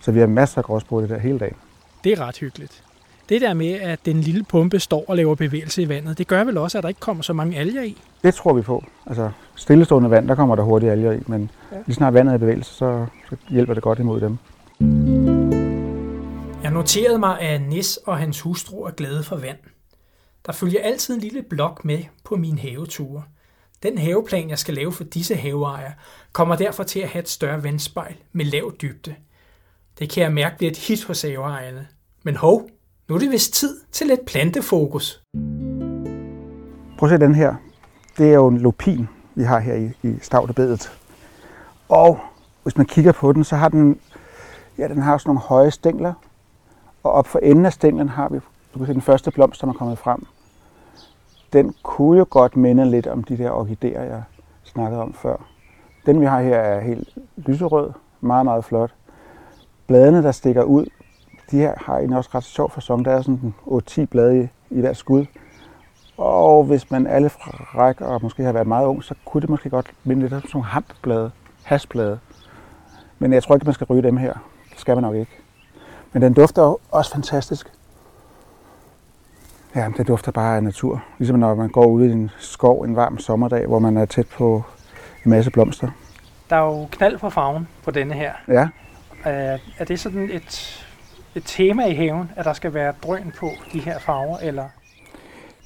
Så 0.00 0.12
vi 0.12 0.20
har 0.20 0.26
masser 0.26 0.58
af 0.58 0.64
gråsbor 0.64 1.00
det 1.00 1.10
der 1.10 1.18
hele 1.18 1.38
dagen. 1.38 1.56
Det 2.04 2.12
er 2.12 2.20
ret 2.20 2.38
hyggeligt. 2.38 2.82
Det 3.28 3.40
der 3.40 3.54
med, 3.54 3.72
at 3.72 4.06
den 4.06 4.20
lille 4.20 4.44
pumpe 4.44 4.80
står 4.80 5.04
og 5.08 5.16
laver 5.16 5.34
bevægelse 5.34 5.82
i 5.82 5.88
vandet, 5.88 6.18
det 6.18 6.26
gør 6.26 6.44
vel 6.44 6.58
også, 6.58 6.78
at 6.78 6.82
der 6.82 6.88
ikke 6.88 7.00
kommer 7.00 7.22
så 7.22 7.32
mange 7.32 7.58
alger 7.58 7.82
i? 7.82 7.96
Det 8.22 8.34
tror 8.34 8.52
vi 8.52 8.62
på. 8.62 8.84
Altså 9.06 9.30
stillestående 9.54 10.10
vand, 10.10 10.28
der 10.28 10.34
kommer 10.34 10.56
der 10.56 10.62
hurtigt 10.62 10.92
alger 10.92 11.12
i, 11.12 11.18
men 11.26 11.50
ja. 11.72 11.76
lige 11.86 11.94
snart 11.94 12.14
vandet 12.14 12.32
er 12.32 12.36
i 12.36 12.38
bevægelse, 12.38 12.74
så, 12.74 13.06
så 13.30 13.36
hjælper 13.48 13.74
det 13.74 13.82
godt 13.82 13.98
imod 13.98 14.20
dem. 14.20 14.38
Jeg 16.62 16.70
noterede 16.70 17.18
mig, 17.18 17.40
at 17.40 17.62
Nis 17.62 17.96
og 17.96 18.18
hans 18.18 18.40
hustru 18.40 18.82
er 18.82 18.90
glade 18.90 19.22
for 19.22 19.36
vand. 19.36 19.56
Der 20.46 20.52
følger 20.52 20.80
altid 20.82 21.14
en 21.14 21.20
lille 21.20 21.42
blok 21.42 21.84
med 21.84 21.98
på 22.24 22.36
mine 22.36 22.58
haveture. 22.58 23.22
Den 23.82 23.98
haveplan, 23.98 24.50
jeg 24.50 24.58
skal 24.58 24.74
lave 24.74 24.92
for 24.92 25.04
disse 25.04 25.34
haveejere, 25.34 25.92
kommer 26.32 26.56
derfor 26.56 26.82
til 26.82 27.00
at 27.00 27.08
have 27.08 27.22
et 27.22 27.28
større 27.28 27.62
vandspejl 27.62 28.16
med 28.32 28.44
lav 28.44 28.72
dybde. 28.82 29.14
Det 29.98 30.10
kan 30.10 30.22
jeg 30.22 30.32
mærke 30.32 30.56
bliver 30.56 30.70
et 30.70 30.76
hit 30.76 31.04
hos 31.04 31.22
haveejerne. 31.22 31.86
Men 32.22 32.36
hov, 32.36 32.70
nu 33.08 33.14
er 33.14 33.18
det 33.18 33.30
vist 33.30 33.54
tid 33.54 33.80
til 33.92 34.06
lidt 34.06 34.26
plantefokus. 34.26 35.22
Prøv 36.98 37.12
at 37.12 37.20
se 37.20 37.26
den 37.26 37.34
her. 37.34 37.54
Det 38.18 38.28
er 38.28 38.34
jo 38.34 38.48
en 38.48 38.58
lupin, 38.58 39.08
vi 39.34 39.42
har 39.42 39.58
her 39.58 39.74
i, 39.74 40.08
i 40.08 40.14
stavtebedet. 40.22 40.92
Og 41.88 42.20
hvis 42.62 42.76
man 42.76 42.86
kigger 42.86 43.12
på 43.12 43.32
den, 43.32 43.44
så 43.44 43.56
har 43.56 43.68
den, 43.68 44.00
ja, 44.78 44.88
den 44.88 45.02
har 45.02 45.18
sådan 45.18 45.28
nogle 45.28 45.40
høje 45.40 45.70
stængler. 45.70 46.14
Og 47.02 47.12
op 47.12 47.26
for 47.26 47.38
enden 47.38 47.66
af 47.66 47.72
stænglen 47.72 48.08
har 48.08 48.28
vi, 48.28 48.38
du 48.74 48.78
kan 48.78 48.86
se 48.86 48.92
den 48.92 49.02
første 49.02 49.30
blomst, 49.30 49.60
som 49.60 49.68
er 49.68 49.72
kommet 49.72 49.98
frem. 49.98 50.26
Den 51.52 51.74
kunne 51.82 52.18
jo 52.18 52.26
godt 52.30 52.56
minde 52.56 52.90
lidt 52.90 53.06
om 53.06 53.24
de 53.24 53.38
der 53.38 53.50
orkideer, 53.50 54.02
jeg 54.02 54.22
snakkede 54.64 55.02
om 55.02 55.12
før. 55.12 55.36
Den 56.06 56.20
vi 56.20 56.26
har 56.26 56.40
her 56.42 56.56
er 56.56 56.80
helt 56.80 57.18
lyserød, 57.36 57.90
meget, 58.20 58.44
meget 58.44 58.64
flot. 58.64 58.94
Bladene, 59.86 60.22
der 60.22 60.32
stikker 60.32 60.62
ud, 60.62 60.86
de 61.50 61.56
her 61.56 61.74
har 61.76 61.98
en 61.98 62.12
også 62.12 62.30
ret 62.34 62.44
sjov 62.44 62.70
fasong. 62.70 63.04
Der 63.04 63.10
er 63.10 63.22
sådan 63.22 63.54
8-10 63.66 64.04
blade 64.04 64.42
i, 64.42 64.48
i 64.70 64.80
hver 64.80 64.92
skud. 64.92 65.26
Og 66.16 66.64
hvis 66.64 66.90
man 66.90 67.06
alle 67.06 67.28
fræk 67.28 68.00
og 68.00 68.22
måske 68.22 68.42
har 68.42 68.52
været 68.52 68.66
meget 68.66 68.86
ung, 68.86 69.04
så 69.04 69.14
kunne 69.24 69.40
det 69.40 69.50
måske 69.50 69.70
godt 69.70 69.90
minde 70.04 70.22
lidt 70.22 70.32
om 70.32 70.40
sådan 70.40 70.50
nogle 70.54 70.66
hampblade, 70.66 71.30
hasblade. 71.62 72.18
Men 73.18 73.32
jeg 73.32 73.42
tror 73.42 73.54
ikke, 73.54 73.64
man 73.64 73.74
skal 73.74 73.86
ryge 73.86 74.02
dem 74.02 74.16
her. 74.16 74.32
Det 74.70 74.80
skal 74.80 74.94
man 74.94 75.02
nok 75.02 75.14
ikke. 75.14 75.32
Men 76.12 76.22
den 76.22 76.34
dufter 76.34 76.80
også 76.90 77.12
fantastisk. 77.12 77.72
Ja, 79.76 79.88
det 79.96 80.08
dufter 80.08 80.32
bare 80.32 80.56
af 80.56 80.62
natur. 80.62 81.02
Ligesom 81.18 81.38
når 81.38 81.54
man 81.54 81.68
går 81.68 81.86
ud 81.86 82.04
i 82.04 82.12
en 82.12 82.30
skov 82.38 82.82
en 82.82 82.96
varm 82.96 83.18
sommerdag, 83.18 83.66
hvor 83.66 83.78
man 83.78 83.96
er 83.96 84.04
tæt 84.04 84.26
på 84.26 84.62
en 85.24 85.30
masse 85.30 85.50
blomster. 85.50 85.88
Der 86.50 86.56
er 86.56 86.60
jo 86.60 86.86
knald 86.90 87.18
på 87.18 87.30
farven 87.30 87.68
på 87.84 87.90
denne 87.90 88.14
her. 88.14 88.32
Ja. 88.48 88.68
Er, 89.24 89.58
er 89.78 89.84
det 89.84 90.00
sådan 90.00 90.30
et, 90.32 90.86
et 91.34 91.42
tema 91.46 91.86
i 91.86 91.94
haven, 91.94 92.30
at 92.36 92.44
der 92.44 92.52
skal 92.52 92.74
være 92.74 92.94
drøn 93.02 93.32
på 93.38 93.50
de 93.72 93.78
her 93.78 93.98
farver, 93.98 94.36
eller? 94.42 94.64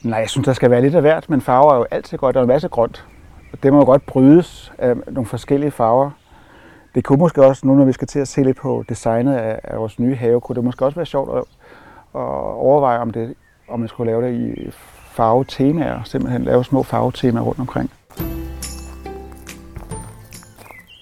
Nej, 0.02 0.18
jeg 0.18 0.30
synes, 0.30 0.44
der 0.44 0.52
skal 0.52 0.70
være 0.70 0.80
lidt 0.80 0.94
af 0.94 1.00
hvert, 1.00 1.30
men 1.30 1.40
farver 1.40 1.72
er 1.72 1.76
jo 1.76 1.86
altid 1.90 2.18
godt. 2.18 2.34
Der 2.34 2.40
er 2.40 2.44
en 2.44 2.48
masse 2.48 2.68
grønt. 2.68 3.06
Og 3.52 3.62
det 3.62 3.72
må 3.72 3.78
jo 3.78 3.84
godt 3.84 4.06
brydes 4.06 4.72
af 4.78 4.96
nogle 5.06 5.26
forskellige 5.26 5.70
farver. 5.70 6.10
Det 6.94 7.04
kunne 7.04 7.18
måske 7.18 7.44
også, 7.46 7.66
nu 7.66 7.74
når 7.74 7.84
vi 7.84 7.92
skal 7.92 8.08
til 8.08 8.18
at 8.18 8.28
se 8.28 8.42
lidt 8.42 8.56
på 8.56 8.84
designet 8.88 9.34
af, 9.34 9.60
af 9.64 9.78
vores 9.78 9.98
nye 9.98 10.14
have, 10.14 10.40
kunne 10.40 10.56
det 10.56 10.64
måske 10.64 10.84
også 10.84 10.96
være 10.96 11.06
sjovt 11.06 11.38
at, 11.38 11.44
at 12.14 12.20
overveje, 12.54 12.98
om, 12.98 13.10
det, 13.10 13.34
om 13.70 13.80
man 13.80 13.88
skulle 13.88 14.12
lave 14.12 14.26
det 14.26 14.34
i 14.34 14.70
farvetemaer, 15.10 16.02
simpelthen 16.04 16.44
lave 16.44 16.64
små 16.64 16.82
farvetemaer 16.82 17.44
rundt 17.44 17.60
omkring. 17.60 17.90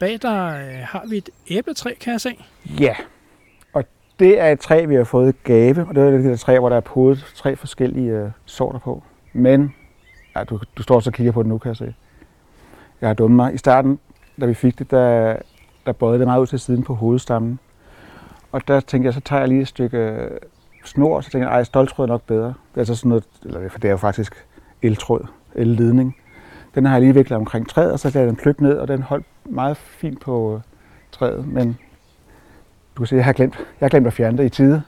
Bag 0.01 0.19
der 0.23 0.47
øh, 0.47 0.79
har 0.83 1.05
vi 1.11 1.17
et 1.17 1.31
æbletræ, 1.51 1.95
kan 2.01 2.13
jeg 2.13 2.21
se. 2.21 2.45
Ja, 2.81 2.95
og 3.73 3.85
det 4.19 4.41
er 4.41 4.49
et 4.53 4.61
træ, 4.61 4.85
vi 4.85 4.95
har 4.95 5.05
fået 5.05 5.43
gave, 5.45 5.87
og 5.89 5.95
det 5.95 6.03
er 6.03 6.11
det 6.11 6.41
træ, 6.41 6.59
hvor 6.59 6.69
der 6.69 6.77
er 6.77 6.81
podet 6.81 7.33
tre 7.37 7.57
forskellige 7.57 8.11
øh, 8.11 8.31
sorter 8.45 8.79
på. 8.79 9.03
Men, 9.33 9.75
ja, 10.37 10.45
du, 10.45 10.61
du 10.77 10.83
står 10.83 11.01
så 11.01 11.11
og 11.11 11.15
kigger 11.15 11.33
på 11.33 11.43
det 11.43 11.49
nu, 11.49 11.59
kan 11.59 11.69
jeg 11.69 11.77
se. 11.77 11.95
Jeg 13.01 13.09
har 13.09 13.15
dummet 13.15 13.37
mig. 13.37 13.55
I 13.55 13.59
starten, 13.59 13.99
da 14.41 14.47
vi 14.47 14.55
fik 14.55 14.79
det, 14.79 14.91
der, 14.91 15.37
der 15.87 15.93
bøjede 15.93 16.19
det 16.19 16.27
meget 16.27 16.41
ud 16.41 16.47
til 16.47 16.59
siden 16.59 16.83
på 16.83 16.95
hovedstammen. 16.95 17.59
Og 18.53 18.69
der 18.69 18.81
tænkte 18.81 19.07
jeg, 19.07 19.15
så 19.15 19.21
tager 19.21 19.41
jeg 19.41 19.49
lige 19.49 19.61
et 19.61 19.69
stykke 19.69 20.29
snor, 20.89 21.21
så 21.21 21.31
tænkte 21.31 21.49
jeg, 21.49 21.55
ej, 21.55 21.65
stoltråd 21.65 22.05
er 22.05 22.09
nok 22.09 22.23
bedre. 22.23 22.47
Det 22.47 22.75
er 22.75 22.79
altså 22.79 22.95
sådan 22.95 23.09
noget, 23.09 23.25
eller 23.45 23.69
for 23.69 23.79
det 23.79 23.89
er 23.89 23.93
jo 23.93 23.97
faktisk 23.97 24.47
eltråd, 24.83 25.27
elledning. 25.55 26.17
Den 26.75 26.85
har 26.85 26.93
jeg 26.93 27.01
lige 27.01 27.15
viklet 27.15 27.37
omkring 27.37 27.69
træet, 27.69 27.93
og 27.93 27.99
så 27.99 28.11
lader 28.15 28.27
den 28.27 28.37
pløkke 28.37 28.63
ned, 28.63 28.79
og 28.79 28.89
den 28.89 29.03
holdt 29.03 29.27
meget 29.45 29.77
fint 29.77 30.21
på 30.21 30.55
øh, 30.55 30.61
træet. 31.13 31.49
Men 31.49 31.79
du 32.97 33.03
kan 33.03 33.07
se, 33.07 33.17
jeg 33.17 33.25
har 33.25 33.33
glemt, 33.33 33.57
jeg 33.57 33.87
har 33.87 33.89
glemt 33.89 34.07
at 34.07 34.13
fjerne 34.13 34.39
det 34.39 34.45
i 34.45 34.49
tide. 34.49 34.83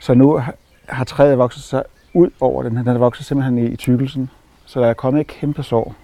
Så 0.00 0.14
nu 0.14 0.42
har 0.88 1.04
træet 1.04 1.38
vokset 1.38 1.62
sig 1.62 1.82
ud 2.14 2.30
over 2.40 2.62
den. 2.62 2.76
Den 2.76 2.86
har 2.86 2.98
vokset 2.98 3.26
simpelthen 3.26 3.58
i, 3.58 3.66
i 3.66 3.76
tykkelsen. 3.76 4.30
Så 4.66 4.80
der 4.80 4.86
er 4.86 4.94
kommet 4.94 5.20
et 5.20 5.26
kæmpe 5.26 5.62
sår. 5.62 5.94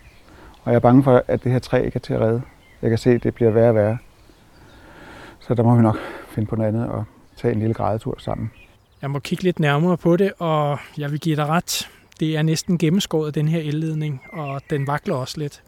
Og 0.65 0.73
jeg 0.73 0.77
er 0.77 0.81
bange 0.81 1.03
for, 1.03 1.23
at 1.29 1.45
det 1.45 1.53
her 1.53 1.59
træ 1.59 1.85
ikke 1.85 1.97
er 1.97 2.01
til 2.01 2.15
at 2.15 2.21
redde. 2.21 2.43
Jeg 2.83 2.91
kan 2.91 2.99
se, 2.99 3.11
at 3.11 3.23
det 3.23 3.35
bliver 3.35 3.51
værre 3.51 3.69
og 3.69 3.75
værre. 3.75 3.99
Så 5.41 5.55
der 5.55 5.63
må 5.63 5.77
vi 5.77 5.83
nok 5.83 5.97
finde 6.29 6.49
på 6.49 6.57
noget 6.57 6.69
andet. 6.69 6.89
Og 6.89 7.05
tage 7.37 7.55
en 7.55 7.59
lille 7.59 7.75
grædetur 7.75 8.15
sammen. 8.19 8.51
Jeg 9.07 9.11
må 9.11 9.19
kigge 9.19 9.45
lidt 9.45 9.59
nærmere 9.59 9.97
på 9.97 10.17
det, 10.17 10.33
og 10.39 10.79
jeg 10.99 11.13
vil 11.13 11.21
give 11.21 11.37
dig 11.37 11.47
ret. 11.47 11.89
Det 12.21 12.37
er 12.37 12.43
næsten 12.43 12.79
gennemskåret, 12.79 13.35
den 13.35 13.49
her 13.49 13.61
elledning, 13.61 14.23
og 14.33 14.61
den 14.71 14.87
vakler 14.87 15.15
også 15.15 15.39
lidt. 15.39 15.63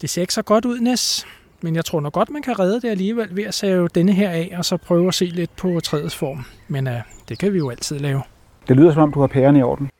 Det 0.00 0.10
ser 0.10 0.20
ikke 0.20 0.34
så 0.34 0.42
godt 0.42 0.64
ud, 0.64 0.80
Næs, 0.80 1.26
men 1.60 1.76
jeg 1.76 1.84
tror 1.84 2.00
nok 2.00 2.12
godt, 2.12 2.30
man 2.30 2.42
kan 2.42 2.58
redde 2.58 2.80
det 2.80 2.88
alligevel 2.88 3.36
ved 3.36 3.44
at 3.44 3.54
save 3.54 3.88
denne 3.88 4.12
her 4.12 4.30
af, 4.30 4.54
og 4.58 4.64
så 4.64 4.76
prøve 4.76 5.08
at 5.08 5.14
se 5.14 5.24
lidt 5.24 5.56
på 5.56 5.80
træets 5.80 6.16
form. 6.16 6.44
Men 6.68 6.86
uh, 6.86 6.92
det 7.28 7.38
kan 7.38 7.52
vi 7.52 7.58
jo 7.58 7.70
altid 7.70 7.98
lave. 7.98 8.22
Det 8.68 8.76
lyder 8.76 8.92
som 8.92 9.02
om, 9.02 9.12
du 9.12 9.20
har 9.20 9.26
pæren 9.26 9.56
i 9.56 9.62
orden. 9.62 9.90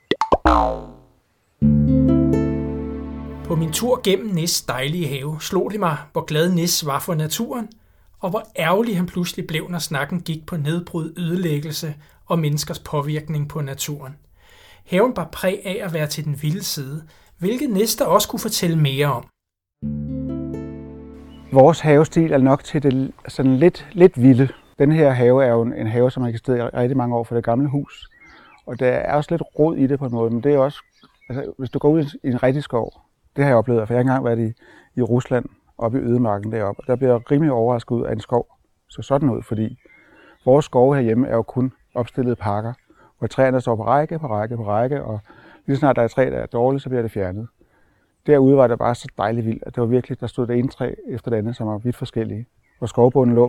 På 3.45 3.57
min 3.57 3.73
tur 3.73 4.01
gennem 4.05 4.35
Nis 4.35 4.63
dejlige 4.63 5.09
have 5.09 5.37
slog 5.41 5.71
det 5.71 5.81
mig, 5.81 5.97
hvor 6.13 6.25
glad 6.25 6.53
Nis 6.53 6.87
var 6.87 6.99
for 6.99 7.15
naturen, 7.15 7.69
og 8.21 8.31
hvor 8.31 8.43
ærgerlig 8.59 8.97
han 8.97 9.07
pludselig 9.07 9.47
blev, 9.47 9.69
når 9.71 9.79
snakken 9.79 10.21
gik 10.21 10.47
på 10.47 10.57
nedbrud, 10.57 11.13
ødelæggelse 11.17 11.95
og 12.27 12.39
menneskers 12.39 12.79
påvirkning 12.79 13.49
på 13.49 13.61
naturen. 13.61 14.17
Haven 14.87 15.17
var 15.17 15.29
præg 15.33 15.61
af 15.65 15.81
at 15.85 15.93
være 15.93 16.07
til 16.07 16.25
den 16.25 16.43
vilde 16.43 16.65
side, 16.65 17.03
hvilket 17.39 17.71
Næster 17.71 18.05
også 18.05 18.29
kunne 18.29 18.41
fortælle 18.41 18.79
mere 18.79 19.07
om. 19.07 19.25
Vores 21.53 21.81
havestil 21.81 22.33
er 22.33 22.39
nok 22.39 22.65
til 22.65 22.83
det 22.83 23.13
sådan 23.29 23.57
lidt, 23.57 23.89
lidt 23.93 24.23
vilde. 24.23 24.49
Den 24.79 24.93
her 24.93 25.11
have 25.11 25.45
er 25.45 25.51
jo 25.51 25.63
en 25.63 25.87
have, 25.87 26.11
som 26.11 26.23
har 26.23 26.31
eksisteret 26.31 26.59
i 26.59 26.77
rigtig 26.77 26.97
mange 26.97 27.17
år 27.17 27.25
for 27.25 27.35
det 27.35 27.45
gamle 27.45 27.69
hus. 27.69 28.09
Og 28.67 28.81
der 28.81 28.87
er 28.87 29.15
også 29.15 29.31
lidt 29.31 29.43
rod 29.59 29.77
i 29.77 29.87
det 29.87 29.99
på 29.99 30.07
en 30.07 30.13
måde, 30.13 30.31
men 30.31 30.43
det 30.43 30.55
er 30.55 30.59
også, 30.59 30.79
altså, 31.29 31.53
hvis 31.59 31.71
du 31.71 31.79
går 31.79 31.89
ud 31.89 32.19
i 32.25 32.29
en 32.29 32.43
rigtig 32.43 32.63
skov, 32.63 32.93
det 33.37 33.45
har 33.45 33.51
jeg 33.51 33.57
oplevet, 33.57 33.87
for 33.87 33.95
jeg 33.95 33.99
har 33.99 34.01
engang 34.01 34.25
været 34.25 34.39
i, 34.39 34.53
i 35.01 35.03
Rusland, 35.03 35.45
oppe 35.79 35.99
i 35.99 36.03
ødemarken 36.03 36.53
deroppe, 36.53 36.81
og 36.81 36.87
der 36.87 36.97
bliver 36.97 37.13
jeg 37.13 37.31
rimelig 37.31 37.53
overrasket 37.53 37.97
ud 37.97 38.05
af 38.05 38.13
en 38.13 38.21
skov. 38.21 38.47
Så 38.89 39.03
sådan 39.03 39.31
ud, 39.31 39.43
fordi 39.43 39.79
vores 40.45 40.65
skove 40.65 40.95
herhjemme 40.95 41.29
er 41.29 41.35
jo 41.35 41.43
kun 41.43 41.73
opstillede 41.95 42.37
pakker, 42.37 42.73
hvor 43.19 43.29
træerne 43.29 43.61
står 43.61 43.77
på 43.77 43.85
række, 43.85 44.19
på 44.19 44.27
række, 44.27 44.57
på 44.57 44.65
række, 44.65 45.05
og 45.05 45.21
lige 45.67 45.77
snart 45.77 45.97
der 45.97 46.03
er 46.03 46.07
et 46.07 46.11
træ, 46.11 46.31
der 46.31 46.39
er 46.39 46.47
dårligt, 46.47 46.83
så 46.83 46.89
bliver 46.89 47.03
det 47.03 47.11
fjernet. 47.11 47.49
Derude 48.27 48.57
var 48.57 48.67
det 48.67 48.79
bare 48.79 48.95
så 48.95 49.09
dejligt 49.19 49.47
vildt, 49.47 49.63
at 49.67 49.75
det 49.75 49.81
var 49.81 49.87
virkelig, 49.87 50.21
der 50.21 50.27
stod 50.27 50.47
det 50.47 50.59
ene 50.59 50.69
træ 50.69 50.95
efter 51.09 51.31
det 51.31 51.39
andet, 51.39 51.57
som 51.57 51.67
var 51.67 51.79
vidt 51.79 51.97
forskellige. 51.97 52.47
Hvor 52.79 52.87
skovbunden 52.87 53.37
lå 53.37 53.49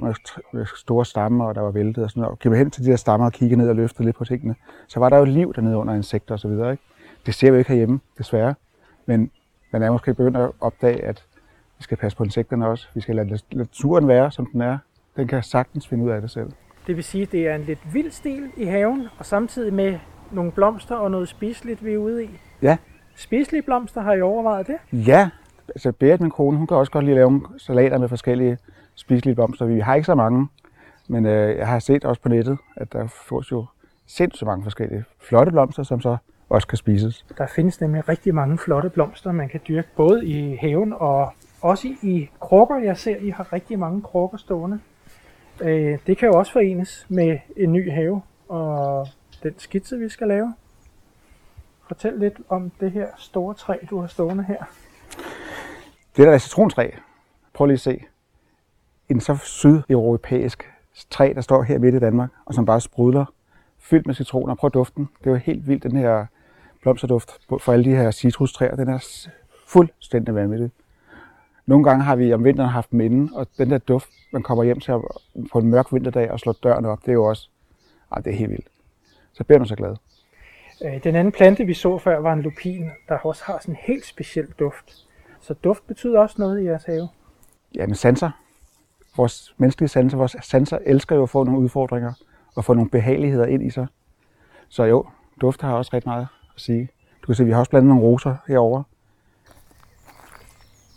med 0.53 0.65
store 0.75 1.05
stammer, 1.05 1.45
og 1.45 1.55
der 1.55 1.61
var 1.61 1.71
væltet 1.71 2.03
og 2.03 2.09
sådan 2.09 2.21
noget. 2.21 2.31
Og 2.31 2.39
gik 2.39 2.51
hen 2.51 2.71
til 2.71 2.85
de 2.85 2.89
der 2.89 2.95
stammer 2.95 3.25
og 3.25 3.33
kiggede 3.33 3.61
ned 3.61 3.69
og 3.69 3.75
løftede 3.75 4.05
lidt 4.05 4.15
på 4.15 4.25
tingene, 4.25 4.55
så 4.87 4.99
var 4.99 5.09
der 5.09 5.17
jo 5.17 5.23
liv 5.23 5.53
dernede 5.53 5.77
under 5.77 5.93
insekter 5.93 6.35
og 6.35 6.39
så 6.39 6.47
videre. 6.47 6.71
Ikke? 6.71 6.83
Det 7.25 7.33
ser 7.33 7.51
vi 7.51 7.57
ikke 7.57 7.69
herhjemme, 7.69 7.99
desværre. 8.17 8.55
Men 9.05 9.31
man 9.71 9.83
er 9.83 9.91
måske 9.91 10.13
begyndt 10.13 10.37
at 10.37 10.51
opdage, 10.61 11.03
at 11.03 11.25
vi 11.77 11.83
skal 11.83 11.97
passe 11.97 12.17
på 12.17 12.23
insekterne 12.23 12.67
også. 12.67 12.87
Vi 12.93 13.01
skal 13.01 13.15
lade 13.15 13.39
naturen 13.53 14.07
være, 14.07 14.31
som 14.31 14.45
den 14.45 14.61
er. 14.61 14.77
Den 15.15 15.27
kan 15.27 15.43
sagtens 15.43 15.87
finde 15.87 16.03
ud 16.03 16.09
af 16.09 16.21
det 16.21 16.31
selv. 16.31 16.51
Det 16.87 16.95
vil 16.95 17.03
sige, 17.03 17.21
at 17.21 17.31
det 17.31 17.47
er 17.47 17.55
en 17.55 17.61
lidt 17.61 17.93
vild 17.93 18.11
stil 18.11 18.51
i 18.57 18.65
haven, 18.65 19.07
og 19.17 19.25
samtidig 19.25 19.73
med 19.73 19.99
nogle 20.31 20.51
blomster 20.51 20.95
og 20.95 21.11
noget 21.11 21.29
spiseligt, 21.29 21.85
vi 21.85 21.93
er 21.93 21.97
ude 21.97 22.23
i. 22.23 22.29
Ja. 22.61 22.77
Spiselige 23.15 23.61
blomster, 23.61 24.01
har 24.01 24.13
I 24.13 24.21
overvejet 24.21 24.67
det? 24.67 24.77
Ja. 24.91 25.29
Altså 25.67 25.91
Berit, 25.91 26.21
min 26.21 26.31
kone, 26.31 26.57
hun 26.57 26.67
kan 26.67 26.77
også 26.77 26.91
godt 26.91 27.05
lide 27.05 27.15
at 27.15 27.17
lave 27.17 27.41
salater 27.57 27.97
med 27.97 28.09
forskellige 28.09 28.57
spiselige 28.95 29.35
blomster. 29.35 29.65
Vi 29.65 29.79
har 29.79 29.95
ikke 29.95 30.05
så 30.05 30.15
mange, 30.15 30.47
men 31.07 31.25
øh, 31.25 31.57
jeg 31.57 31.67
har 31.67 31.79
set 31.79 32.05
også 32.05 32.21
på 32.21 32.29
nettet, 32.29 32.57
at 32.75 32.93
der 32.93 33.07
fås 33.07 33.51
jo 33.51 33.65
sindssygt 34.07 34.47
mange 34.47 34.63
forskellige 34.63 35.03
flotte 35.19 35.51
blomster, 35.51 35.83
som 35.83 36.01
så 36.01 36.17
også 36.49 36.67
kan 36.67 36.77
spises. 36.77 37.25
Der 37.37 37.47
findes 37.47 37.81
nemlig 37.81 38.09
rigtig 38.09 38.35
mange 38.35 38.57
flotte 38.57 38.89
blomster, 38.89 39.31
man 39.31 39.49
kan 39.49 39.59
dyrke 39.67 39.87
både 39.95 40.25
i 40.25 40.55
haven 40.55 40.93
og 40.97 41.33
også 41.61 41.87
i 42.01 42.29
krukker. 42.39 42.77
Jeg 42.77 42.97
ser, 42.97 43.15
I 43.15 43.29
har 43.29 43.53
rigtig 43.53 43.79
mange 43.79 44.01
krukker 44.01 44.37
stående. 44.37 44.79
Øh, 45.61 45.97
det 46.07 46.17
kan 46.17 46.27
jo 46.27 46.37
også 46.37 46.51
forenes 46.51 47.05
med 47.09 47.39
en 47.57 47.73
ny 47.73 47.91
have 47.91 48.21
og 48.49 49.07
den 49.43 49.53
skitse, 49.57 49.97
vi 49.97 50.09
skal 50.09 50.27
lave. 50.27 50.53
Fortæl 51.87 52.13
lidt 52.13 52.39
om 52.49 52.71
det 52.79 52.91
her 52.91 53.07
store 53.17 53.53
træ, 53.53 53.77
du 53.89 53.99
har 53.99 54.07
stående 54.07 54.43
her. 54.43 54.63
Det 56.17 56.27
der 56.27 56.31
er 56.31 56.37
citrontræ. 56.37 56.91
Prøv 57.53 57.65
lige 57.65 57.73
at 57.73 57.79
se. 57.79 58.03
En 59.09 59.19
så 59.21 59.35
sydeuropæisk 59.35 60.71
træ, 61.09 61.33
der 61.35 61.41
står 61.41 61.63
her 61.63 61.79
midt 61.79 61.95
i 61.95 61.99
Danmark, 61.99 62.29
og 62.45 62.53
som 62.53 62.65
bare 62.65 62.81
sprudler, 62.81 63.25
fyldt 63.79 64.07
med 64.07 64.15
citroner. 64.15 64.55
Prøv 64.55 64.69
duften. 64.69 65.09
Det 65.19 65.27
er 65.27 65.31
jo 65.31 65.37
helt 65.37 65.67
vildt, 65.67 65.83
den 65.83 65.95
her 65.95 66.25
blomsterduft 66.81 67.31
for 67.59 67.73
alle 67.73 67.85
de 67.85 67.95
her 67.95 68.11
citrustræer. 68.11 68.75
Den 68.75 68.89
er 68.89 69.27
fuldstændig 69.67 70.35
vanvittig. 70.35 70.71
Nogle 71.65 71.83
gange 71.83 72.03
har 72.03 72.15
vi 72.15 72.33
om 72.33 72.43
vinteren 72.43 72.69
haft 72.69 72.91
dem 72.91 73.01
inde, 73.01 73.31
og 73.35 73.47
den 73.57 73.69
der 73.69 73.77
duft, 73.77 74.09
man 74.31 74.43
kommer 74.43 74.63
hjem 74.63 74.79
til 74.79 74.93
på 75.51 75.59
en 75.59 75.67
mørk 75.67 75.93
vinterdag 75.93 76.31
og 76.31 76.39
slår 76.39 76.55
døren 76.63 76.85
op, 76.85 77.01
det 77.01 77.07
er 77.07 77.13
jo 77.13 77.23
også, 77.23 77.49
ah, 78.11 78.23
det 78.23 78.33
er 78.33 78.37
helt 78.37 78.51
vildt. 78.51 78.67
Så 79.33 79.43
bliver 79.43 79.59
man 79.59 79.67
så 79.67 79.75
glad. 79.75 79.95
Øh, 80.85 81.03
den 81.03 81.15
anden 81.15 81.31
plante, 81.31 81.65
vi 81.65 81.73
så 81.73 81.97
før, 81.97 82.19
var 82.19 82.33
en 82.33 82.41
lupin, 82.41 82.89
der 83.09 83.17
også 83.17 83.43
har 83.45 83.57
sådan 83.61 83.73
en 83.73 83.79
helt 83.81 84.05
speciel 84.05 84.47
duft. 84.59 85.05
Så 85.41 85.53
duft 85.53 85.87
betyder 85.87 86.19
også 86.19 86.35
noget 86.39 86.61
i 86.61 86.65
jeres 86.65 86.83
have? 86.83 87.09
Ja, 87.75 87.85
men 87.85 87.95
sanser. 87.95 88.31
Vores 89.17 89.55
menneskelige 89.57 89.89
sanser, 89.89 90.17
vores 90.17 90.35
sanser 90.41 90.77
elsker 90.85 91.15
jo 91.15 91.23
at 91.23 91.29
få 91.29 91.43
nogle 91.43 91.59
udfordringer 91.59 92.13
og 92.55 92.65
få 92.65 92.73
nogle 92.73 92.89
behageligheder 92.89 93.45
ind 93.45 93.63
i 93.63 93.69
sig. 93.69 93.87
Så 94.69 94.83
jo, 94.83 95.05
duft 95.41 95.61
har 95.61 95.73
også 95.73 95.91
ret 95.93 96.05
meget 96.05 96.27
at 96.55 96.61
sige. 96.61 96.89
Du 97.21 97.25
kan 97.25 97.35
se, 97.35 97.45
vi 97.45 97.51
har 97.51 97.59
også 97.59 97.69
blandet 97.69 97.87
nogle 97.87 98.03
roser 98.03 98.35
herover. 98.47 98.83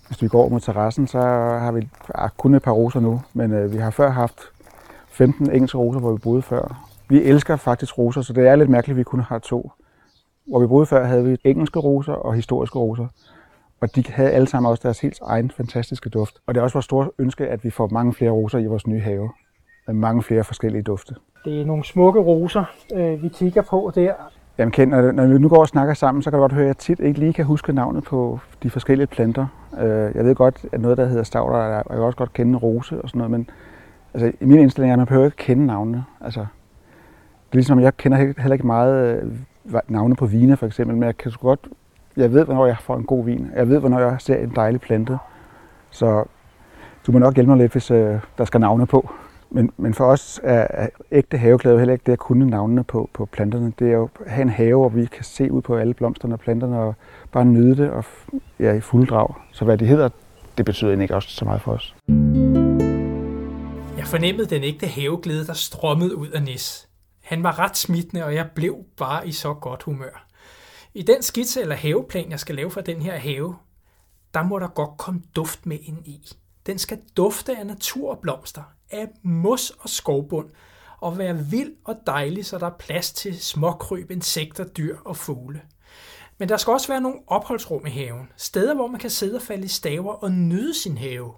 Hvis 0.06 0.22
vi 0.22 0.28
går 0.28 0.48
mod 0.48 0.60
terrassen, 0.60 1.06
så 1.06 1.18
har 1.60 1.72
vi 1.72 1.88
ah, 2.14 2.30
kun 2.36 2.54
et 2.54 2.62
par 2.62 2.72
roser 2.72 3.00
nu, 3.00 3.22
men 3.34 3.52
øh, 3.52 3.72
vi 3.72 3.78
har 3.78 3.90
før 3.90 4.10
haft 4.10 4.40
15 5.08 5.50
engelske 5.50 5.78
roser, 5.78 6.00
hvor 6.00 6.12
vi 6.12 6.18
boede 6.18 6.42
før. 6.42 6.88
Vi 7.08 7.22
elsker 7.22 7.56
faktisk 7.56 7.98
roser, 7.98 8.22
så 8.22 8.32
det 8.32 8.48
er 8.48 8.56
lidt 8.56 8.70
mærkeligt, 8.70 8.94
at 8.94 8.98
vi 8.98 9.02
kun 9.02 9.20
har 9.20 9.38
to. 9.38 9.70
Hvor 10.46 10.60
vi 10.60 10.66
boede 10.66 10.86
før, 10.86 11.04
havde 11.04 11.24
vi 11.24 11.36
engelske 11.44 11.78
roser 11.78 12.12
og 12.12 12.34
historiske 12.34 12.78
roser. 12.78 13.06
Og 13.80 13.96
de 13.96 14.04
havde 14.08 14.30
alle 14.30 14.46
sammen 14.46 14.70
også 14.70 14.82
deres 14.82 15.00
helt 15.00 15.18
egen 15.22 15.50
fantastiske 15.50 16.10
duft. 16.10 16.38
Og 16.46 16.54
det 16.54 16.60
er 16.60 16.64
også 16.64 16.74
vores 16.74 16.84
store 16.84 17.10
ønske, 17.18 17.46
at 17.46 17.64
vi 17.64 17.70
får 17.70 17.88
mange 17.92 18.12
flere 18.12 18.30
roser 18.30 18.58
i 18.58 18.66
vores 18.66 18.86
nye 18.86 19.00
have. 19.00 19.30
Med 19.86 19.94
mange 19.94 20.22
flere 20.22 20.44
forskellige 20.44 20.82
dufte. 20.82 21.14
Det 21.44 21.60
er 21.60 21.64
nogle 21.64 21.84
smukke 21.84 22.20
roser, 22.20 22.64
øh, 22.94 23.22
vi 23.22 23.28
kigger 23.28 23.62
på 23.62 23.92
der. 23.94 24.12
Jamen 24.58 24.72
Ken, 24.72 24.88
når 24.88 25.26
vi 25.26 25.38
nu 25.38 25.48
går 25.48 25.60
og 25.60 25.68
snakker 25.68 25.94
sammen, 25.94 26.22
så 26.22 26.30
kan 26.30 26.36
du 26.36 26.40
godt 26.40 26.52
høre, 26.52 26.64
at 26.64 26.68
jeg 26.68 26.76
tit 26.76 27.00
ikke 27.00 27.18
lige 27.18 27.32
kan 27.32 27.44
huske 27.44 27.72
navnet 27.72 28.04
på 28.04 28.40
de 28.62 28.70
forskellige 28.70 29.06
planter. 29.06 29.46
Øh, 29.80 30.10
jeg 30.14 30.24
ved 30.24 30.34
godt, 30.34 30.66
at 30.72 30.80
noget, 30.80 30.98
der 30.98 31.06
hedder 31.06 31.22
stavler, 31.22 31.58
og 31.58 31.72
jeg 31.72 31.84
kan 31.90 32.00
også 32.00 32.18
godt 32.18 32.32
kende 32.32 32.58
rose 32.58 33.02
og 33.02 33.08
sådan 33.08 33.18
noget, 33.18 33.30
men 33.30 33.50
altså, 34.14 34.32
i 34.40 34.44
min 34.44 34.58
indstilling 34.58 34.90
er, 34.90 34.94
at 34.94 34.98
man 34.98 35.06
behøver 35.06 35.26
ikke 35.26 35.36
kende 35.36 35.66
navnene. 35.66 36.04
Altså, 36.20 36.40
det 36.40 37.52
er 37.52 37.56
ligesom, 37.56 37.80
jeg 37.80 37.96
kender 37.96 38.18
heller 38.18 38.52
ikke 38.52 38.66
meget 38.66 39.22
øh, 39.22 39.80
navne 39.88 40.16
på 40.16 40.26
vine 40.26 40.56
for 40.56 40.66
eksempel, 40.66 40.96
men 40.96 41.06
jeg 41.06 41.16
kan 41.16 41.32
godt, 41.40 41.68
jeg 42.16 42.32
ved, 42.32 42.44
hvornår 42.44 42.66
jeg 42.66 42.76
får 42.80 42.96
en 42.96 43.04
god 43.04 43.24
vin. 43.24 43.50
Jeg 43.56 43.68
ved, 43.68 43.78
hvornår 43.78 43.98
jeg 43.98 44.16
ser 44.18 44.36
en 44.36 44.52
dejlig 44.56 44.80
plante. 44.80 45.18
Så 45.90 46.24
du 47.06 47.12
må 47.12 47.18
nok 47.18 47.34
hjælpe 47.34 47.50
mig 47.50 47.58
lidt, 47.58 47.72
hvis 47.72 47.90
øh, 47.90 48.18
der 48.38 48.44
skal 48.44 48.60
navne 48.60 48.86
på. 48.86 49.10
Men, 49.56 49.70
men 49.76 49.94
for 49.94 50.04
os 50.04 50.40
er, 50.42 50.66
er 50.70 50.88
ægte 51.12 51.38
haveglæde 51.38 51.78
heller 51.78 51.92
ikke 51.92 52.02
det 52.06 52.12
at 52.12 52.18
kunne 52.18 52.46
navnene 52.46 52.84
på, 52.84 53.10
på 53.12 53.26
planterne. 53.26 53.72
Det 53.78 53.88
er 53.88 53.92
jo 53.92 54.08
at 54.20 54.30
have 54.30 54.42
en 54.42 54.48
have, 54.48 54.78
hvor 54.78 54.88
vi 54.88 55.06
kan 55.06 55.24
se 55.24 55.52
ud 55.52 55.62
på 55.62 55.76
alle 55.76 55.94
blomsterne 55.94 56.34
og 56.34 56.40
planterne 56.40 56.78
og 56.78 56.94
bare 57.32 57.44
nyde 57.44 57.76
det 57.76 57.90
og 57.90 58.04
ja, 58.60 58.72
i 58.72 58.80
fuld 58.80 59.08
drag. 59.08 59.34
Så 59.52 59.64
hvad 59.64 59.78
det 59.78 59.88
hedder, 59.88 60.08
det 60.56 60.64
betyder 60.64 60.90
egentlig 60.90 61.04
ikke 61.04 61.14
også 61.14 61.28
så 61.28 61.44
meget 61.44 61.60
for 61.60 61.72
os. 61.72 61.96
Jeg 63.98 64.06
fornemmede 64.06 64.46
den 64.46 64.64
ægte 64.64 64.86
haveglæde, 64.86 65.46
der 65.46 65.52
strømmede 65.52 66.16
ud 66.16 66.28
af 66.28 66.42
Nis. 66.42 66.88
Han 67.22 67.42
var 67.42 67.58
ret 67.58 67.76
smittende, 67.76 68.24
og 68.24 68.34
jeg 68.34 68.46
blev 68.54 68.76
bare 68.96 69.28
i 69.28 69.32
så 69.32 69.54
godt 69.54 69.82
humør. 69.82 70.26
I 70.94 71.02
den 71.02 71.22
skitse 71.22 71.60
eller 71.60 71.76
haveplan, 71.76 72.30
jeg 72.30 72.40
skal 72.40 72.54
lave 72.54 72.70
for 72.70 72.80
den 72.80 73.02
her 73.02 73.16
have, 73.16 73.56
der 74.34 74.42
må 74.42 74.58
der 74.58 74.68
godt 74.68 74.98
komme 74.98 75.22
duft 75.36 75.66
med 75.66 75.78
ind 75.82 76.06
i. 76.06 76.28
Den 76.66 76.78
skal 76.78 76.98
dufte 77.16 77.56
af 77.56 77.66
naturblomster, 77.66 78.62
af 78.90 79.08
mos 79.22 79.70
og 79.70 79.88
skovbund, 79.88 80.48
og 81.00 81.18
være 81.18 81.38
vild 81.38 81.72
og 81.84 81.96
dejlig, 82.06 82.46
så 82.46 82.58
der 82.58 82.66
er 82.66 82.76
plads 82.78 83.12
til 83.12 83.40
småkryb, 83.40 84.10
insekter, 84.10 84.64
dyr 84.64 84.96
og 85.04 85.16
fugle. 85.16 85.62
Men 86.38 86.48
der 86.48 86.56
skal 86.56 86.72
også 86.72 86.88
være 86.88 87.00
nogle 87.00 87.18
opholdsrum 87.26 87.86
i 87.86 87.90
haven. 87.90 88.28
Steder, 88.36 88.74
hvor 88.74 88.86
man 88.86 89.00
kan 89.00 89.10
sidde 89.10 89.36
og 89.36 89.42
falde 89.42 89.64
i 89.64 89.68
staver 89.68 90.12
og 90.12 90.32
nyde 90.32 90.74
sin 90.74 90.98
have. 90.98 91.32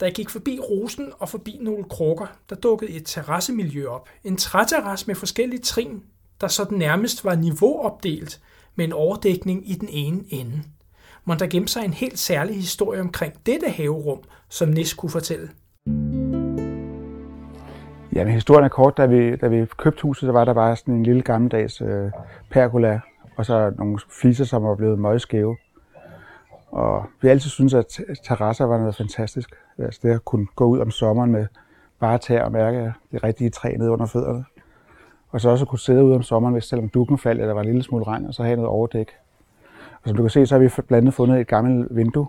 Da 0.00 0.04
jeg 0.04 0.14
gik 0.14 0.30
forbi 0.30 0.58
rosen 0.60 1.12
og 1.18 1.28
forbi 1.28 1.58
nogle 1.60 1.84
krukker, 1.84 2.26
der 2.50 2.56
dukkede 2.56 2.90
et 2.90 3.06
terrassemiljø 3.06 3.88
op. 3.88 4.08
En 4.24 4.36
træterrasse 4.36 5.06
med 5.06 5.14
forskellige 5.14 5.60
trin, 5.60 6.02
der 6.40 6.48
så 6.48 6.64
den 6.64 6.78
nærmest 6.78 7.24
var 7.24 7.34
niveauopdelt 7.34 8.40
med 8.74 8.84
en 8.84 8.92
overdækning 8.92 9.70
i 9.70 9.74
den 9.74 9.88
ene 9.88 10.24
ende. 10.28 10.62
Må 11.28 11.34
der 11.34 11.46
gemme 11.46 11.68
sig 11.68 11.84
en 11.84 11.92
helt 11.92 12.18
særlig 12.18 12.56
historie 12.56 13.00
omkring 13.00 13.34
dette 13.46 13.68
haverum, 13.68 14.18
som 14.48 14.68
Nis 14.68 14.94
kunne 14.94 15.10
fortælle. 15.10 15.48
Ja, 18.14 18.24
men 18.24 18.32
historien 18.32 18.64
er 18.64 18.68
kort. 18.68 18.96
Da 18.96 19.06
vi, 19.06 19.36
da 19.36 19.48
vi 19.48 19.66
købte 19.76 20.02
huset, 20.02 20.26
så 20.26 20.32
var 20.32 20.44
der 20.44 20.54
bare 20.54 20.76
sådan 20.76 20.94
en 20.94 21.02
lille 21.02 21.22
gammeldags 21.22 21.80
øh, 21.80 22.10
pergola, 22.50 23.00
og 23.36 23.46
så 23.46 23.72
nogle 23.78 23.98
fliser, 24.20 24.44
som 24.44 24.64
var 24.64 24.74
blevet 24.74 24.98
møgskæve. 24.98 25.56
Og 26.70 27.04
vi 27.22 27.28
altid 27.28 27.50
synes 27.50 27.74
at 27.74 28.00
terrasser 28.24 28.64
var 28.64 28.78
noget 28.78 28.96
fantastisk. 28.96 29.50
Altså 29.78 30.00
det 30.02 30.10
at 30.10 30.24
kunne 30.24 30.46
gå 30.56 30.64
ud 30.64 30.78
om 30.78 30.90
sommeren 30.90 31.32
med 31.32 31.46
bare 32.00 32.18
tage 32.18 32.44
og 32.44 32.52
mærke 32.52 32.92
det 33.12 33.24
rigtige 33.24 33.50
træ 33.50 33.76
nede 33.76 33.90
under 33.90 34.06
fødderne. 34.06 34.44
Og 35.30 35.40
så 35.40 35.50
også 35.50 35.64
kunne 35.64 35.78
sidde 35.78 36.04
ude 36.04 36.14
om 36.14 36.22
sommeren, 36.22 36.52
hvis 36.52 36.64
selvom 36.64 36.88
dukken 36.88 37.18
faldt, 37.18 37.40
eller 37.40 37.46
der 37.46 37.54
var 37.54 37.62
en 37.62 37.68
lille 37.68 37.82
smule 37.82 38.04
regn, 38.04 38.26
og 38.26 38.34
så 38.34 38.42
have 38.42 38.56
noget 38.56 38.70
overdæk. 38.70 39.08
Og 40.02 40.08
som 40.08 40.16
du 40.16 40.22
kan 40.22 40.30
se, 40.30 40.46
så 40.46 40.54
har 40.54 40.60
vi 40.60 40.68
blandt 40.68 40.92
andet 40.92 41.14
fundet 41.14 41.40
et 41.40 41.46
gammelt 41.46 41.96
vindue 41.96 42.28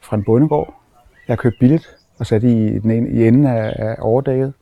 fra 0.00 0.16
en 0.16 0.24
bondegård. 0.24 0.74
Jeg 1.28 1.32
har 1.32 1.36
købt 1.36 1.56
billigt 1.60 1.96
og 2.18 2.26
sat 2.26 2.42
i, 2.42 2.78
den 2.78 2.90
ene, 2.90 3.10
i 3.10 3.28
enden 3.28 3.46
af, 3.46 3.72
af 3.78 3.96
overdækket. 4.00 4.52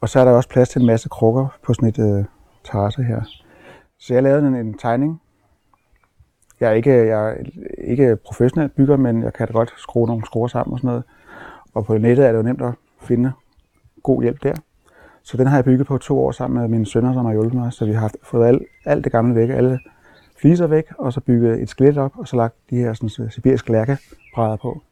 Og 0.00 0.08
så 0.08 0.20
er 0.20 0.24
der 0.24 0.32
også 0.32 0.48
plads 0.48 0.68
til 0.68 0.80
en 0.80 0.86
masse 0.86 1.08
krukker 1.08 1.46
på 1.62 1.74
sådan 1.74 1.88
et 1.88 1.98
øh, 1.98 2.24
terrasse 2.64 3.02
her. 3.02 3.22
Så 3.98 4.14
jeg 4.14 4.22
lavede 4.22 4.48
en, 4.48 4.54
en 4.54 4.78
tegning. 4.78 5.20
Jeg 6.60 6.70
er, 6.70 6.74
ikke, 6.74 7.06
jeg 7.06 7.30
er 7.30 7.34
ikke 7.78 8.16
professionel 8.16 8.68
bygger, 8.68 8.96
men 8.96 9.22
jeg 9.22 9.32
kan 9.32 9.46
da 9.46 9.52
godt 9.52 9.74
skrue 9.76 10.06
nogle 10.06 10.26
skruer 10.26 10.48
sammen 10.48 10.72
og 10.72 10.78
sådan 10.78 10.88
noget. 10.88 11.04
Og 11.74 11.84
på 11.84 11.98
nettet 11.98 12.26
er 12.26 12.30
det 12.32 12.38
jo 12.38 12.42
nemt 12.42 12.62
at 12.62 12.74
finde 13.00 13.32
god 14.02 14.22
hjælp 14.22 14.42
der. 14.42 14.54
Så 15.22 15.36
den 15.36 15.46
har 15.46 15.56
jeg 15.56 15.64
bygget 15.64 15.86
på 15.86 15.98
to 15.98 16.24
år 16.24 16.30
sammen 16.30 16.60
med 16.60 16.68
mine 16.68 16.86
sønner, 16.86 17.12
som 17.12 17.24
har 17.24 17.32
hjulpet 17.32 17.54
mig. 17.54 17.72
Så 17.72 17.84
vi 17.84 17.92
har 17.92 18.12
fået 18.22 18.46
alt, 18.46 18.62
alt 18.84 19.04
det 19.04 19.12
gamle 19.12 19.34
væk, 19.34 19.50
alle 19.50 19.78
fliser 20.44 20.66
væk, 20.66 20.84
og 20.98 21.12
så 21.12 21.20
bygget 21.20 21.62
et 21.62 21.68
skelet 21.68 21.98
op, 21.98 22.12
og 22.18 22.28
så 22.28 22.36
lagt 22.36 22.54
de 22.70 22.76
her 22.76 22.94
sådan, 22.94 23.24
øh, 23.24 23.32
sibiriske 23.32 23.72
lærkebrædder 23.72 24.56
på. 24.56 24.82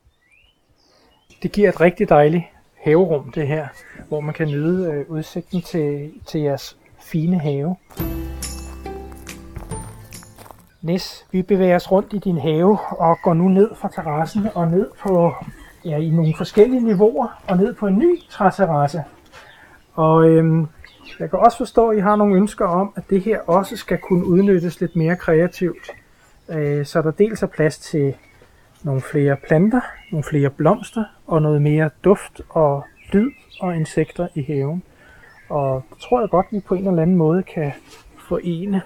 Det 1.42 1.52
giver 1.52 1.68
et 1.68 1.80
rigtig 1.80 2.08
dejligt 2.08 2.44
haverum, 2.84 3.32
det 3.32 3.46
her, 3.46 3.68
hvor 4.08 4.20
man 4.20 4.34
kan 4.34 4.48
nyde 4.48 4.92
øh, 4.92 5.10
udsigten 5.10 5.62
til, 5.62 6.12
til 6.26 6.40
jeres 6.40 6.78
fine 7.00 7.38
have. 7.38 7.76
Nis, 10.82 11.26
vi 11.32 11.42
bevæger 11.42 11.76
os 11.76 11.92
rundt 11.92 12.12
i 12.12 12.18
din 12.18 12.38
have 12.38 12.78
og 12.90 13.18
går 13.22 13.34
nu 13.34 13.48
ned 13.48 13.74
fra 13.74 13.88
terrassen 13.88 14.46
og 14.54 14.70
ned 14.70 14.90
på 15.00 15.32
ja, 15.84 15.96
i 15.96 16.10
nogle 16.10 16.34
forskellige 16.36 16.84
niveauer 16.84 17.42
og 17.48 17.56
ned 17.56 17.74
på 17.74 17.86
en 17.86 17.98
ny 17.98 18.20
træterrasse. 18.30 19.04
Og 19.94 20.28
øhm, 20.28 20.66
jeg 21.20 21.30
kan 21.30 21.38
også 21.38 21.58
forstå, 21.58 21.88
at 21.88 21.96
I 21.96 22.00
har 22.00 22.16
nogle 22.16 22.36
ønsker 22.36 22.66
om, 22.66 22.92
at 22.96 23.02
det 23.10 23.22
her 23.22 23.40
også 23.40 23.76
skal 23.76 23.98
kunne 23.98 24.26
udnyttes 24.26 24.80
lidt 24.80 24.96
mere 24.96 25.16
kreativt. 25.16 25.90
Øh, 26.48 26.86
så 26.86 27.02
der 27.02 27.10
dels 27.10 27.42
er 27.42 27.46
plads 27.46 27.78
til 27.78 28.14
nogle 28.82 29.00
flere 29.00 29.36
planter, 29.36 29.80
nogle 30.10 30.24
flere 30.24 30.50
blomster 30.50 31.04
og 31.26 31.42
noget 31.42 31.62
mere 31.62 31.90
duft 32.04 32.40
og 32.48 32.84
lyd 33.12 33.30
og 33.60 33.76
insekter 33.76 34.28
i 34.34 34.42
haven. 34.42 34.82
Og 35.48 35.82
det 35.90 35.98
tror 35.98 36.20
jeg 36.20 36.30
godt, 36.30 36.46
vi 36.50 36.60
på 36.60 36.74
en 36.74 36.88
eller 36.88 37.02
anden 37.02 37.16
måde 37.16 37.42
kan 37.42 37.72
forene. 38.18 38.82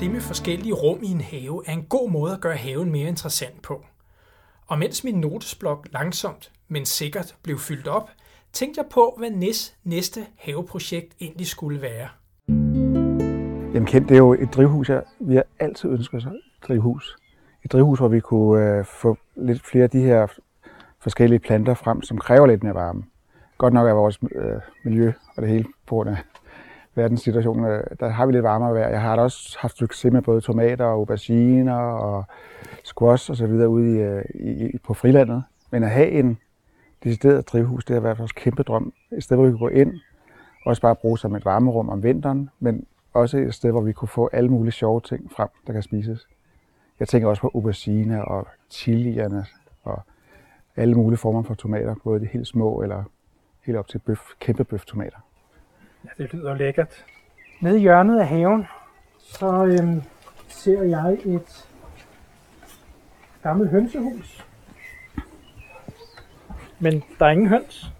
Det 0.00 0.10
med 0.10 0.20
forskellige 0.20 0.74
rum 0.74 0.98
i 1.02 1.06
en 1.06 1.20
have 1.20 1.62
er 1.66 1.72
en 1.72 1.82
god 1.82 2.10
måde 2.10 2.32
at 2.32 2.40
gøre 2.40 2.56
haven 2.56 2.90
mere 2.90 3.08
interessant 3.08 3.62
på. 3.62 3.84
Og 4.66 4.78
mens 4.78 5.04
min 5.04 5.14
notesblok 5.14 5.88
langsomt, 5.92 6.50
men 6.68 6.86
sikkert 6.86 7.36
blev 7.42 7.58
fyldt 7.58 7.88
op, 7.88 8.10
tænkte 8.52 8.78
jeg 8.78 8.86
på, 8.90 9.14
hvad 9.18 9.30
Nis 9.30 9.76
næste 9.84 10.20
haveprojekt 10.36 11.14
egentlig 11.20 11.46
skulle 11.46 11.82
være. 11.82 12.08
Jamen 13.74 13.86
Kent, 13.86 14.08
det 14.08 14.14
er 14.14 14.18
jo 14.18 14.32
et 14.32 14.48
drivhus, 14.54 14.88
jeg, 14.88 15.02
vi 15.20 15.34
har 15.34 15.44
altid 15.58 15.90
ønsket 15.90 16.18
os 16.18 16.24
et 16.24 16.40
drivhus. 16.68 17.16
Et 17.64 17.72
drivhus, 17.72 17.98
hvor 17.98 18.08
vi 18.08 18.20
kunne 18.20 18.78
øh, 18.78 18.84
få 18.84 19.16
lidt 19.36 19.66
flere 19.66 19.84
af 19.84 19.90
de 19.90 20.00
her 20.00 20.26
forskellige 21.00 21.38
planter 21.38 21.74
frem, 21.74 22.02
som 22.02 22.18
kræver 22.18 22.46
lidt 22.46 22.62
mere 22.62 22.74
varme. 22.74 23.04
Godt 23.58 23.74
nok 23.74 23.88
er 23.88 23.92
vores 23.92 24.18
øh, 24.34 24.60
miljø 24.84 25.12
og 25.36 25.42
det 25.42 25.50
hele 25.50 25.64
på 25.86 25.94
grund 25.94 26.08
af 26.08 26.16
verdenssituationen, 26.94 27.64
øh, 27.64 27.84
der 28.00 28.08
har 28.08 28.26
vi 28.26 28.32
lidt 28.32 28.42
varmere 28.42 28.74
vejr. 28.74 28.88
Jeg 28.88 29.00
har 29.00 29.16
da 29.16 29.22
også 29.22 29.58
haft 29.60 29.76
succes 29.76 30.12
med 30.12 30.22
både 30.22 30.40
tomater 30.40 30.84
og 30.84 30.92
auberginer 30.92 31.76
og 31.76 32.24
squash 32.84 33.30
og 33.30 33.36
så 33.36 33.46
videre 33.46 33.68
ude 33.68 33.96
i, 33.96 34.00
øh, 34.00 34.24
i, 34.34 34.78
på 34.78 34.94
frilandet. 34.94 35.44
Men 35.70 35.82
at 35.82 35.90
have 35.90 36.08
en 36.08 36.38
decideret 37.04 37.48
drivhus, 37.48 37.84
det 37.84 37.94
har 37.94 38.00
været 38.00 38.18
vores 38.18 38.32
kæmpe 38.32 38.62
drøm. 38.62 38.92
Et 39.12 39.24
sted, 39.24 39.36
hvor 39.36 39.46
vi 39.46 39.50
kunne 39.50 39.58
gå 39.58 39.68
ind, 39.68 40.00
også 40.66 40.82
bare 40.82 40.96
bruge 40.96 41.18
som 41.18 41.34
et 41.34 41.44
varmerum 41.44 41.88
om 41.88 42.02
vinteren, 42.02 42.50
men 42.60 42.86
også 43.12 43.38
et 43.38 43.54
sted, 43.54 43.70
hvor 43.70 43.80
vi 43.80 43.92
kunne 43.92 44.08
få 44.08 44.30
alle 44.32 44.50
mulige 44.50 44.72
sjove 44.72 45.00
ting 45.00 45.32
frem, 45.32 45.48
der 45.66 45.72
kan 45.72 45.82
spises. 45.82 46.28
Jeg 47.00 47.08
tænker 47.08 47.28
også 47.28 47.42
på 47.42 47.50
aubergine 47.54 48.24
og 48.24 48.46
chilierne 48.70 49.46
og 49.82 50.02
alle 50.76 50.94
mulige 50.94 51.18
former 51.18 51.42
for 51.42 51.54
tomater, 51.54 51.94
både 52.04 52.20
de 52.20 52.26
helt 52.26 52.46
små 52.46 52.82
eller 52.82 53.04
helt 53.62 53.78
op 53.78 53.88
til 53.88 53.98
bøf, 53.98 54.20
kæmpe 54.40 54.64
bøftomater. 54.64 55.18
Ja, 56.04 56.22
det 56.22 56.34
lyder 56.34 56.54
lækkert. 56.54 57.04
Nede 57.60 57.78
i 57.78 57.80
hjørnet 57.80 58.20
af 58.20 58.28
haven, 58.28 58.66
så 59.18 59.64
øhm, 59.64 60.02
ser 60.48 60.82
jeg 60.82 61.18
et 61.24 61.68
gammelt 63.42 63.70
hønsehus. 63.70 64.46
Men 66.82 67.02
der 67.18 67.26
er 67.26 67.30
ingen 67.30 67.46
høns. 67.46 67.92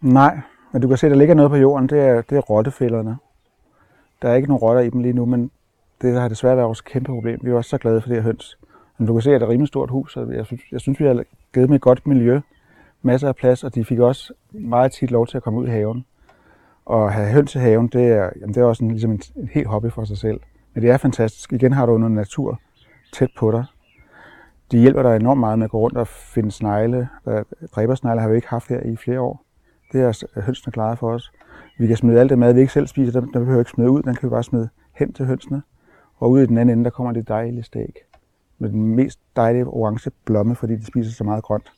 Nej, 0.00 0.38
men 0.72 0.82
du 0.82 0.88
kan 0.88 0.96
se, 0.96 1.06
at 1.06 1.10
der 1.10 1.16
ligger 1.16 1.34
noget 1.34 1.50
på 1.50 1.56
jorden. 1.56 1.88
Det 1.88 2.00
er, 2.00 2.22
det 2.22 2.36
er 2.36 2.40
rottefælderne. 2.40 3.16
Der 4.22 4.28
er 4.28 4.34
ikke 4.34 4.48
nogen 4.48 4.62
rotter 4.62 4.82
i 4.82 4.90
dem 4.90 5.00
lige 5.00 5.12
nu, 5.12 5.24
men 5.26 5.50
det 6.02 6.20
har 6.20 6.28
desværre 6.28 6.56
været 6.56 6.66
vores 6.66 6.80
kæmpe 6.80 7.12
problem. 7.12 7.40
Vi 7.42 7.50
er 7.50 7.54
også 7.54 7.70
så 7.70 7.78
glade 7.78 8.00
for 8.00 8.08
det 8.08 8.16
her 8.16 8.22
høns. 8.22 8.58
Men 8.98 9.06
du 9.06 9.12
kan 9.12 9.22
se, 9.22 9.30
at 9.30 9.34
det 9.34 9.42
er 9.42 9.46
et 9.46 9.52
rimelig 9.52 9.68
stort 9.68 9.90
hus, 9.90 10.16
og 10.16 10.34
jeg 10.34 10.46
synes, 10.46 10.62
jeg 10.72 10.80
synes 10.80 11.00
vi 11.00 11.04
har 11.04 11.24
givet 11.54 11.68
dem 11.68 11.74
et 11.74 11.80
godt 11.80 12.06
miljø. 12.06 12.40
Masser 13.02 13.28
af 13.28 13.36
plads, 13.36 13.64
og 13.64 13.74
de 13.74 13.84
fik 13.84 13.98
også 13.98 14.32
meget 14.50 14.92
tit 14.92 15.10
lov 15.10 15.26
til 15.26 15.36
at 15.36 15.42
komme 15.42 15.58
ud 15.58 15.66
i 15.66 15.70
haven. 15.70 16.04
Og 16.84 17.12
have 17.12 17.32
høns 17.32 17.54
i 17.54 17.58
haven, 17.58 17.88
det 17.88 18.06
er, 18.06 18.30
jamen 18.40 18.54
det 18.54 18.60
er 18.60 18.64
også 18.64 18.84
en, 18.84 18.90
ligesom 18.90 19.10
en, 19.10 19.20
en 19.36 19.48
helt 19.52 19.66
hobby 19.66 19.90
for 19.90 20.04
sig 20.04 20.18
selv. 20.18 20.40
Men 20.74 20.82
det 20.82 20.90
er 20.90 20.96
fantastisk. 20.96 21.52
Igen 21.52 21.72
har 21.72 21.86
du 21.86 21.98
noget 21.98 22.14
natur 22.14 22.60
tæt 23.12 23.30
på 23.38 23.50
dig. 23.50 23.64
De 24.70 24.78
hjælper 24.78 25.02
dig 25.02 25.16
enormt 25.16 25.40
meget 25.40 25.58
med 25.58 25.64
at 25.64 25.70
gå 25.70 25.78
rundt 25.78 25.96
og 25.96 26.06
finde 26.06 26.50
snegle. 26.50 27.08
Øh, 27.28 27.44
Dræbersnegle 27.74 28.20
har 28.20 28.28
vi 28.28 28.36
ikke 28.36 28.48
haft 28.48 28.68
her 28.68 28.80
i 28.80 28.96
flere 28.96 29.20
år. 29.20 29.44
Det 29.92 30.00
er 30.00 30.40
hønsene 30.40 30.72
klaret 30.72 30.98
for 30.98 31.12
os. 31.12 31.32
Vi 31.78 31.86
kan 31.86 31.96
smide 31.96 32.20
alt 32.20 32.30
det 32.30 32.38
mad, 32.38 32.54
vi 32.54 32.60
ikke 32.60 32.72
selv 32.72 32.86
spiser, 32.86 33.20
den, 33.20 33.32
den 33.32 33.40
behøver 33.40 33.58
ikke 33.58 33.70
smide 33.70 33.90
ud, 33.90 34.02
den 34.02 34.14
kan 34.14 34.28
vi 34.28 34.30
bare 34.30 34.42
smide 34.42 34.68
hen 34.92 35.12
til 35.12 35.26
hønsene. 35.26 35.62
Og 36.18 36.30
ude 36.30 36.42
i 36.42 36.46
den 36.46 36.58
anden 36.58 36.78
ende, 36.78 36.84
der 36.84 36.90
kommer 36.90 37.12
det 37.12 37.28
dejlige 37.28 37.62
stæk. 37.62 37.98
Med 38.58 38.70
den 38.70 38.94
mest 38.94 39.20
dejlige 39.36 39.64
orange 39.64 40.10
blomme, 40.24 40.56
fordi 40.56 40.76
de 40.76 40.86
spiser 40.86 41.12
så 41.12 41.24
meget 41.24 41.44
grønt. 41.44 41.72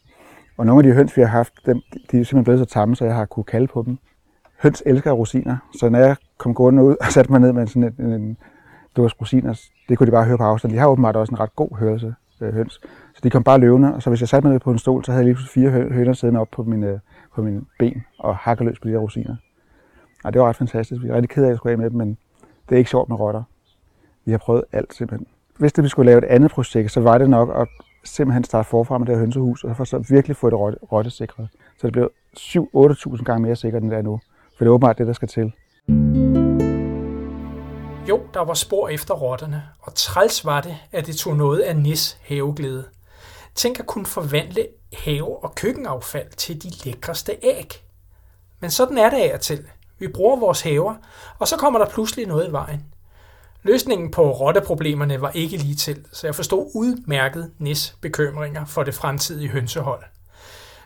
Og 0.57 0.67
nogle 0.67 0.81
af 0.81 0.83
de 0.83 0.97
høns, 0.97 1.17
vi 1.17 1.23
har 1.23 1.29
haft, 1.29 1.53
dem, 1.67 1.81
de 1.93 1.99
er 2.01 2.03
simpelthen 2.11 2.45
blevet 2.45 2.59
så 2.59 2.65
tamme, 2.65 2.97
så 2.97 3.05
jeg 3.05 3.15
har 3.15 3.25
kunne 3.25 3.45
kalde 3.45 3.67
på 3.67 3.83
dem. 3.83 3.99
Høns 4.63 4.83
elsker 4.87 5.13
rosiner, 5.13 5.57
så 5.79 5.89
når 5.89 5.99
jeg 5.99 6.17
kom 6.39 6.55
gående 6.55 6.85
ud 6.85 6.97
og 7.07 7.13
satte 7.13 7.33
mig 7.33 7.41
ned 7.41 7.53
med 7.53 7.67
sådan 7.67 7.95
en, 7.99 8.07
en, 8.07 8.13
en 8.13 8.37
dåse 8.97 9.17
rosiner, 9.21 9.61
det 9.89 9.99
kunne 9.99 10.07
de 10.07 10.13
bare 10.13 10.25
høre 10.25 10.39
på 10.39 10.45
afstand. 10.45 10.73
De 10.73 10.79
har 10.79 10.87
åbenbart 10.87 11.17
også 11.17 11.33
en 11.35 11.41
ret 11.41 11.57
god 11.57 11.79
hørelse, 11.79 12.15
øh, 12.41 12.55
høns. 12.55 12.81
Så 13.15 13.21
de 13.23 13.31
kom 13.31 13.45
bare 13.45 13.59
løvende, 13.59 13.95
og 13.95 14.03
så 14.03 14.11
hvis 14.11 14.21
jeg 14.21 14.29
satte 14.29 14.47
mig 14.47 14.53
ned 14.53 14.61
på 14.61 14.71
en 14.71 14.79
stol, 14.79 15.05
så 15.05 15.13
havde 15.13 15.27
jeg 15.27 15.35
lige 15.35 15.49
fire 15.49 15.71
høner 15.71 16.13
siddende 16.13 16.41
op 16.41 16.49
på 16.53 16.63
mine, 16.63 16.87
øh, 16.87 16.99
på 17.35 17.43
mine 17.43 17.63
ben 17.79 18.03
og 18.19 18.37
hakkeløs 18.37 18.79
på 18.79 18.89
de 18.89 18.93
her 18.93 18.99
rosiner. 18.99 19.37
Og 20.25 20.33
det 20.33 20.41
var 20.41 20.49
ret 20.49 20.57
fantastisk. 20.57 21.03
Vi 21.03 21.09
er 21.09 21.15
rigtig 21.15 21.31
ked 21.31 21.43
af, 21.43 21.47
at 21.47 21.51
jeg 21.51 21.57
skulle 21.57 21.73
af 21.73 21.79
med 21.79 21.91
dem, 21.91 21.99
men 21.99 22.19
det 22.69 22.75
er 22.75 22.79
ikke 22.79 22.91
sjovt 22.91 23.09
med 23.09 23.21
rotter. 23.21 23.43
Vi 24.25 24.31
har 24.31 24.39
prøvet 24.39 24.65
alt 24.73 24.95
simpelthen. 24.95 25.27
Hvis 25.59 25.73
det 25.73 25.85
vi 25.85 25.89
skulle 25.89 26.07
lave 26.07 26.19
et 26.19 26.25
andet 26.25 26.51
projekt, 26.51 26.93
så 26.93 27.01
var 27.01 27.19
det 27.19 27.31
nok 27.31 27.61
at 27.61 27.69
simpelthen 28.05 28.45
starte 28.45 28.69
forfra 28.69 28.99
med 28.99 29.07
det 29.07 29.15
her 29.15 29.21
hønsehus, 29.21 29.65
og 29.65 29.87
så 29.87 30.05
virkelig 30.09 30.37
få 30.37 30.51
det 30.51 30.59
rottesikret. 30.93 31.49
Så 31.79 31.87
det 31.87 31.93
blev 31.93 32.11
7-8.000 32.39 33.23
gange 33.23 33.43
mere 33.43 33.57
sikkert, 33.57 33.83
end 33.83 33.91
det 33.91 33.99
er 33.99 34.03
nu. 34.03 34.21
For 34.57 34.65
det 34.65 34.67
er 34.67 34.71
åbenbart 34.75 34.99
det, 34.99 35.07
der 35.07 35.13
skal 35.13 35.29
til. 35.29 35.53
Jo, 38.09 38.27
der 38.35 38.41
var 38.41 38.55
spor 38.55 38.89
efter 38.89 39.15
rotterne, 39.15 39.69
og 39.81 39.95
træls 39.95 40.45
var 40.45 40.61
det, 40.61 40.77
at 40.93 41.07
det 41.07 41.17
tog 41.17 41.37
noget 41.37 41.61
af 41.61 41.77
Nis 41.77 42.19
haveglæde. 42.23 42.85
Tænk 43.55 43.79
at 43.79 43.87
kunne 43.87 44.07
forvandle 44.07 44.67
have- 44.93 45.45
og 45.45 45.55
køkkenaffald 45.55 46.31
til 46.37 46.63
de 46.63 46.71
lækreste 46.85 47.37
æg. 47.43 47.85
Men 48.61 48.71
sådan 48.71 48.99
er 48.99 49.11
det 49.11 49.17
af 49.17 49.35
og 49.35 49.41
til. 49.41 49.67
Vi 49.99 50.09
bruger 50.09 50.37
vores 50.37 50.61
haver, 50.61 50.95
og 51.39 51.49
så 51.49 51.57
kommer 51.57 51.79
der 51.79 51.87
pludselig 51.87 52.27
noget 52.27 52.49
i 52.49 52.53
vejen. 52.53 52.85
Løsningen 53.63 54.11
på 54.11 54.31
rotteproblemerne 54.31 55.21
var 55.21 55.31
ikke 55.31 55.57
lige 55.57 55.75
til, 55.77 56.07
så 56.13 56.27
jeg 56.27 56.35
forstod 56.35 56.71
udmærket 56.75 57.51
Nis 57.59 57.97
bekymringer 58.01 58.65
for 58.65 58.83
det 58.83 58.95
fremtidige 58.95 59.49
hønsehold. 59.49 60.03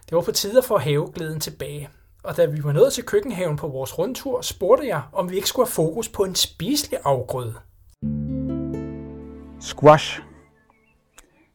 Det 0.09 0.17
var 0.17 0.23
på 0.23 0.33
tide 0.33 0.59
at 0.59 0.65
få 0.65 0.79
haveglæden 0.79 1.41
tilbage, 1.41 1.89
og 2.23 2.37
da 2.37 2.47
vi 2.47 2.65
var 2.65 2.73
nået 2.73 2.93
til 2.93 3.05
køkkenhaven 3.05 3.57
på 3.57 3.69
vores 3.69 3.99
rundtur, 3.99 4.41
spurgte 4.41 4.87
jeg, 4.87 5.03
om 5.13 5.31
vi 5.31 5.37
ikke 5.37 5.49
skulle 5.49 5.67
have 5.67 5.73
fokus 5.73 6.09
på 6.09 6.23
en 6.23 6.35
spiselig 6.35 6.99
afgrøde. 7.05 7.55
Squash. 9.61 10.23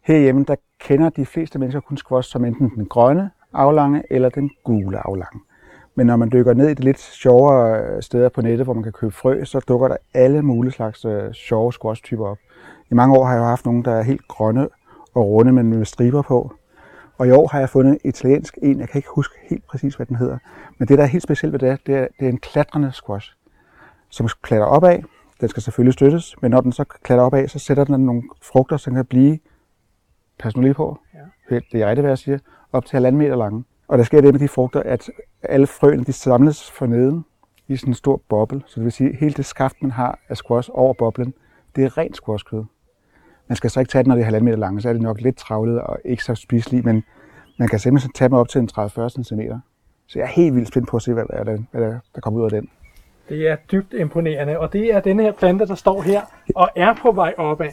Herhjemme, 0.01 0.45
der 0.47 0.55
kender 0.79 1.09
de 1.09 1.25
fleste 1.25 1.59
mennesker 1.59 1.79
kun 1.79 1.97
squash 1.97 2.29
som 2.31 2.45
enten 2.45 2.69
den 2.69 2.85
grønne 2.85 3.31
aflange 3.53 4.03
eller 4.09 4.29
den 4.29 4.51
gule 4.63 5.07
aflange. 5.07 5.39
Men 5.95 6.07
når 6.07 6.15
man 6.15 6.29
dykker 6.31 6.53
ned 6.53 6.69
i 6.69 6.73
de 6.73 6.83
lidt 6.83 6.99
sjovere 6.99 7.81
øh, 7.81 8.03
steder 8.03 8.29
på 8.29 8.41
nettet, 8.41 8.65
hvor 8.65 8.73
man 8.73 8.83
kan 8.83 8.91
købe 8.91 9.11
frø, 9.11 9.43
så 9.43 9.59
dukker 9.67 9.87
der 9.87 9.97
alle 10.13 10.41
mulige 10.41 10.73
slags 10.73 11.05
øh, 11.05 11.33
sjove 11.33 11.73
squash-typer 11.73 12.27
op. 12.27 12.37
I 12.91 12.93
mange 12.93 13.17
år 13.17 13.25
har 13.25 13.33
jeg 13.33 13.43
haft 13.43 13.65
nogle, 13.65 13.83
der 13.83 13.91
er 13.91 14.01
helt 14.01 14.27
grønne 14.27 14.67
og 15.13 15.27
runde, 15.27 15.51
men 15.51 15.69
med 15.69 15.85
striber 15.85 16.21
på. 16.21 16.51
Og 17.17 17.27
i 17.27 17.31
år 17.31 17.47
har 17.47 17.59
jeg 17.59 17.69
fundet 17.69 17.97
italiensk 18.05 18.57
en, 18.61 18.79
jeg 18.79 18.89
kan 18.89 18.99
ikke 18.99 19.09
huske 19.15 19.35
helt 19.49 19.67
præcis, 19.67 19.95
hvad 19.95 20.05
den 20.05 20.15
hedder. 20.15 20.37
Men 20.77 20.87
det, 20.87 20.97
der 20.97 21.03
er 21.03 21.07
helt 21.07 21.23
specielt 21.23 21.53
ved 21.53 21.59
det, 21.59 21.79
det 21.87 21.95
er, 21.95 22.07
det 22.19 22.25
er 22.25 22.29
en 22.29 22.37
klatrende 22.37 22.91
squash, 22.91 23.33
som 24.09 24.29
klatrer 24.41 24.65
opad. 24.65 24.99
Den 25.41 25.49
skal 25.49 25.63
selvfølgelig 25.63 25.93
støttes, 25.93 26.35
men 26.41 26.51
når 26.51 26.61
den 26.61 26.71
så 26.71 26.83
klatrer 26.83 27.23
opad, 27.23 27.47
så 27.47 27.59
sætter 27.59 27.83
den 27.83 28.05
nogle 28.05 28.23
frugter, 28.41 28.77
som 28.77 28.93
kan 28.93 29.05
blive, 29.05 29.39
pas 30.39 30.55
nu 30.55 30.61
lige 30.61 30.73
på, 30.73 30.99
ja. 31.49 31.55
det 31.71 31.81
er 31.81 31.87
rigtigt, 31.87 32.03
hvad 32.03 32.11
jeg 32.11 32.17
siger, 32.17 32.39
op 32.71 32.85
til 32.85 32.95
halvanden 32.95 33.19
meter 33.19 33.35
lange. 33.35 33.63
Og 33.87 33.97
der 33.97 34.03
sker 34.03 34.21
det 34.21 34.33
med 34.33 34.39
de 34.39 34.47
frugter, 34.47 34.83
at 34.83 35.09
alle 35.43 35.67
frøene 35.67 36.03
de 36.03 36.13
samles 36.13 36.71
for 36.71 36.85
neden 36.85 37.25
i 37.67 37.77
sådan 37.77 37.91
en 37.91 37.95
stor 37.95 38.21
boble. 38.29 38.63
Så 38.65 38.73
det 38.75 38.83
vil 38.83 38.91
sige, 38.91 39.09
at 39.09 39.15
hele 39.15 39.33
det 39.33 39.45
skaft, 39.45 39.75
man 39.81 39.91
har 39.91 40.19
af 40.29 40.37
squash 40.37 40.69
over 40.73 40.93
boblen, 40.93 41.33
det 41.75 41.83
er 41.83 41.97
rent 41.97 42.15
squashkød. 42.15 42.63
Man 43.47 43.55
skal 43.55 43.69
så 43.69 43.79
ikke 43.79 43.89
tage 43.89 44.03
det, 44.03 44.07
når 44.07 44.15
det 44.15 44.21
er 44.21 44.25
halvanden 44.25 44.45
meter 44.45 44.57
langt, 44.57 44.81
så 44.81 44.89
er 44.89 44.93
det 44.93 45.01
nok 45.01 45.21
lidt 45.21 45.37
travlet 45.37 45.81
og 45.81 45.99
ikke 46.05 46.23
så 46.23 46.35
spiseligt, 46.35 46.85
men 46.85 47.03
man 47.59 47.67
kan 47.67 47.79
simpelthen 47.79 48.11
tage 48.11 48.29
dem 48.29 48.37
op 48.37 48.49
til 48.49 48.61
en 48.61 48.69
30-40 48.77 49.09
cm. 49.09 49.41
Så 50.07 50.19
jeg 50.19 50.25
er 50.25 50.31
helt 50.31 50.55
vildt 50.55 50.67
spændt 50.67 50.89
på 50.89 50.97
at 50.97 51.03
se, 51.03 51.13
hvad, 51.13 51.25
der, 51.25 51.57
hvad 51.71 51.81
der, 51.81 51.99
der 52.15 52.21
kommer 52.21 52.39
ud 52.39 52.45
af 52.45 52.51
den. 52.51 52.69
Det 53.29 53.47
er 53.47 53.55
dybt 53.71 53.93
imponerende, 53.93 54.59
og 54.59 54.73
det 54.73 54.93
er 54.93 54.99
den 54.99 55.19
her 55.19 55.31
plante, 55.31 55.67
der 55.67 55.75
står 55.75 56.01
her 56.01 56.21
og 56.55 56.69
er 56.75 56.93
på 57.01 57.11
vej 57.11 57.33
opad. 57.37 57.71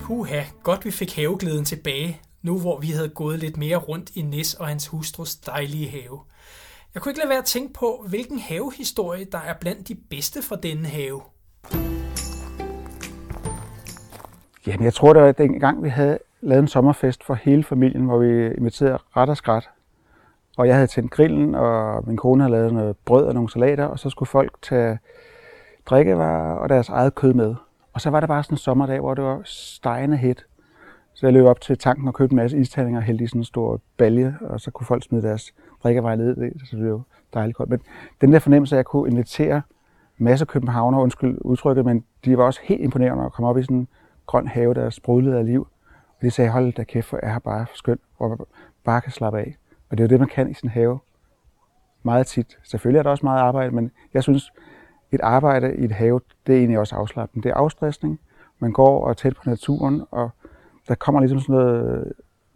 Puha, 0.00 0.40
godt 0.62 0.84
vi 0.84 0.90
fik 0.90 1.16
haveglæden 1.16 1.64
tilbage, 1.64 2.20
nu 2.42 2.58
hvor 2.58 2.78
vi 2.80 2.86
havde 2.86 3.08
gået 3.08 3.38
lidt 3.38 3.56
mere 3.56 3.76
rundt 3.76 4.10
i 4.14 4.22
Nis 4.22 4.54
og 4.54 4.66
hans 4.66 4.86
hustrus 4.86 5.36
dejlige 5.36 5.90
have. 5.90 6.20
Jeg 6.94 7.02
kunne 7.02 7.10
ikke 7.10 7.20
lade 7.20 7.28
være 7.28 7.38
at 7.38 7.44
tænke 7.44 7.72
på, 7.72 8.06
hvilken 8.08 8.38
havehistorie, 8.38 9.24
der 9.24 9.38
er 9.38 9.54
blandt 9.60 9.88
de 9.88 9.94
bedste 10.10 10.42
fra 10.42 10.56
denne 10.56 10.88
have. 10.88 11.20
Jamen, 14.66 14.84
jeg 14.84 14.94
tror, 14.94 15.12
det 15.12 15.22
var 15.22 15.32
dengang, 15.32 15.82
vi 15.82 15.88
havde 15.88 16.18
lavet 16.40 16.62
en 16.62 16.68
sommerfest 16.68 17.24
for 17.24 17.34
hele 17.34 17.64
familien, 17.64 18.04
hvor 18.04 18.18
vi 18.18 18.46
inviterede 18.46 18.98
ret 19.16 19.28
og 19.28 19.36
skrat. 19.36 19.70
Og 20.56 20.66
jeg 20.66 20.74
havde 20.74 20.86
tændt 20.86 21.10
grillen, 21.10 21.54
og 21.54 22.04
min 22.06 22.16
kone 22.16 22.42
havde 22.42 22.52
lavet 22.52 22.72
noget 22.72 22.96
brød 23.04 23.24
og 23.24 23.34
nogle 23.34 23.50
salater, 23.50 23.84
og 23.84 23.98
så 23.98 24.10
skulle 24.10 24.28
folk 24.28 24.56
tage 24.62 24.98
drikkevarer 25.86 26.54
og 26.54 26.68
deres 26.68 26.88
eget 26.88 27.14
kød 27.14 27.34
med. 27.34 27.54
Og 27.92 28.00
så 28.00 28.10
var 28.10 28.20
det 28.20 28.28
bare 28.28 28.42
sådan 28.42 28.54
en 28.54 28.58
sommerdag, 28.58 29.00
hvor 29.00 29.14
det 29.14 29.24
var 29.24 29.40
stejende 29.44 30.16
hit. 30.16 30.46
Så 31.14 31.26
jeg 31.26 31.32
løb 31.32 31.44
op 31.44 31.60
til 31.60 31.78
tanken 31.78 32.08
og 32.08 32.14
købte 32.14 32.32
en 32.32 32.36
masse 32.36 32.58
isterninger 32.58 33.00
og 33.00 33.04
hældte 33.04 33.24
i 33.24 33.26
sådan 33.26 33.40
en 33.40 33.44
stor 33.44 33.80
balje, 33.96 34.38
og 34.40 34.60
så 34.60 34.70
kunne 34.70 34.86
folk 34.86 35.02
smide 35.02 35.22
deres 35.22 35.54
drikkevarer 35.82 36.16
ned 36.16 36.36
i 36.36 36.40
det, 36.40 36.52
så 36.70 36.76
det 36.76 36.92
var 36.92 37.00
dejligt 37.34 37.56
koldt. 37.56 37.70
Men 37.70 37.80
den 38.20 38.32
der 38.32 38.38
fornemmelse, 38.38 38.74
at 38.74 38.76
jeg 38.76 38.84
kunne 38.84 39.10
invitere 39.10 39.62
masser 40.18 40.44
af 40.44 40.48
københavner, 40.48 40.98
undskyld 40.98 41.38
udtrykket, 41.40 41.84
men 41.84 42.04
de 42.24 42.38
var 42.38 42.44
også 42.44 42.60
helt 42.62 42.80
imponerende 42.80 43.24
at 43.24 43.32
komme 43.32 43.48
op 43.48 43.58
i 43.58 43.62
sådan 43.62 43.76
en 43.76 43.88
grøn 44.26 44.48
have, 44.48 44.74
der 44.74 44.90
sprudlede 44.90 45.38
af 45.38 45.46
liv. 45.46 45.68
Og 46.16 46.22
de 46.22 46.30
sagde, 46.30 46.50
hold 46.50 46.72
da 46.72 46.84
kæft, 46.84 47.06
for 47.06 47.18
jeg 47.22 47.32
har 47.32 47.38
bare 47.38 47.66
skønt, 47.74 48.00
hvor 48.16 48.28
man 48.28 48.38
bare 48.84 49.00
kan 49.00 49.12
slappe 49.12 49.38
af. 49.38 49.56
Og 49.90 49.98
det 49.98 50.04
er 50.04 50.08
jo 50.08 50.10
det, 50.10 50.18
man 50.18 50.28
kan 50.28 50.50
i 50.50 50.54
sin 50.54 50.68
have 50.68 50.98
meget 52.02 52.26
tit. 52.26 52.58
Selvfølgelig 52.62 52.98
er 52.98 53.02
der 53.02 53.10
også 53.10 53.26
meget 53.26 53.40
arbejde, 53.40 53.74
men 53.74 53.90
jeg 54.14 54.22
synes, 54.22 54.52
et 55.12 55.20
arbejde 55.20 55.76
i 55.76 55.84
et 55.84 55.92
have, 55.92 56.20
det 56.46 56.54
er 56.54 56.58
egentlig 56.58 56.78
også 56.78 56.96
afslappende. 56.96 57.42
Det 57.42 57.50
er 57.50 57.54
afstressning. 57.54 58.20
Man 58.58 58.72
går 58.72 59.04
og 59.04 59.10
er 59.10 59.14
tæt 59.14 59.36
på 59.36 59.42
naturen, 59.50 60.02
og 60.10 60.30
der 60.88 60.94
kommer 60.94 61.20
ligesom 61.20 61.40
sådan 61.40 61.54
noget 61.54 62.12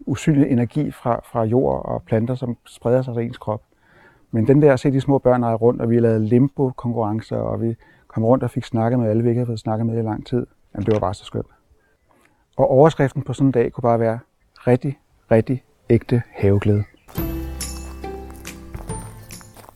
usynlig 0.06 0.50
energi 0.50 0.90
fra, 0.90 1.20
fra 1.32 1.44
jord 1.44 1.84
og 1.84 2.02
planter, 2.02 2.34
som 2.34 2.56
spreder 2.66 3.02
sig 3.02 3.14
til 3.14 3.22
ens 3.22 3.38
krop. 3.38 3.62
Men 4.30 4.46
den 4.46 4.62
der 4.62 4.72
at 4.72 4.80
se 4.80 4.92
de 4.92 5.00
små 5.00 5.18
børn 5.18 5.44
rejde 5.44 5.56
rundt, 5.56 5.82
og 5.82 5.90
vi 5.90 6.00
lavede 6.00 6.26
limbo-konkurrencer, 6.26 7.36
og 7.36 7.62
vi 7.62 7.76
kom 8.08 8.24
rundt 8.24 8.44
og 8.44 8.50
fik 8.50 8.64
snakket 8.64 8.98
med 8.98 9.10
alle, 9.10 9.22
vi 9.22 9.28
ikke 9.28 9.38
havde 9.38 9.46
fået 9.46 9.58
snakket 9.58 9.86
med 9.86 9.98
i 9.98 10.02
lang 10.02 10.26
tid. 10.26 10.46
Jamen, 10.74 10.86
det 10.86 10.94
var 10.94 11.00
bare 11.00 11.14
så 11.14 11.24
skønt. 11.24 11.46
Og 12.58 12.70
overskriften 12.70 13.22
på 13.22 13.32
sådan 13.32 13.46
en 13.46 13.52
dag 13.52 13.72
kunne 13.72 13.82
bare 13.82 14.00
være 14.00 14.18
rigtig, 14.66 14.98
rigtig 15.30 15.64
ægte 15.90 16.22
haveglæde. 16.32 16.84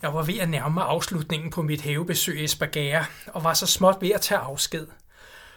Jeg 0.02 0.14
var 0.14 0.22
ved 0.22 0.38
at 0.38 0.48
nærme 0.48 0.74
mig 0.74 0.84
afslutningen 0.84 1.50
på 1.50 1.62
mit 1.62 1.80
havebesøg 1.80 2.40
i 2.40 2.46
Spagære, 2.46 3.04
og 3.26 3.44
var 3.44 3.54
så 3.54 3.66
småt 3.66 3.96
ved 4.00 4.10
at 4.10 4.20
tage 4.20 4.38
afsked. 4.38 4.86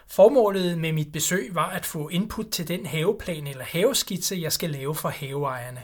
Formålet 0.07 0.77
med 0.77 0.93
mit 0.93 1.11
besøg 1.11 1.49
var 1.53 1.69
at 1.69 1.85
få 1.85 2.09
input 2.09 2.45
til 2.45 2.67
den 2.67 2.85
haveplan 2.85 3.47
eller 3.47 3.63
haveskitse, 3.63 4.39
jeg 4.41 4.51
skal 4.51 4.69
lave 4.69 4.95
for 4.95 5.09
haveejerne. 5.09 5.81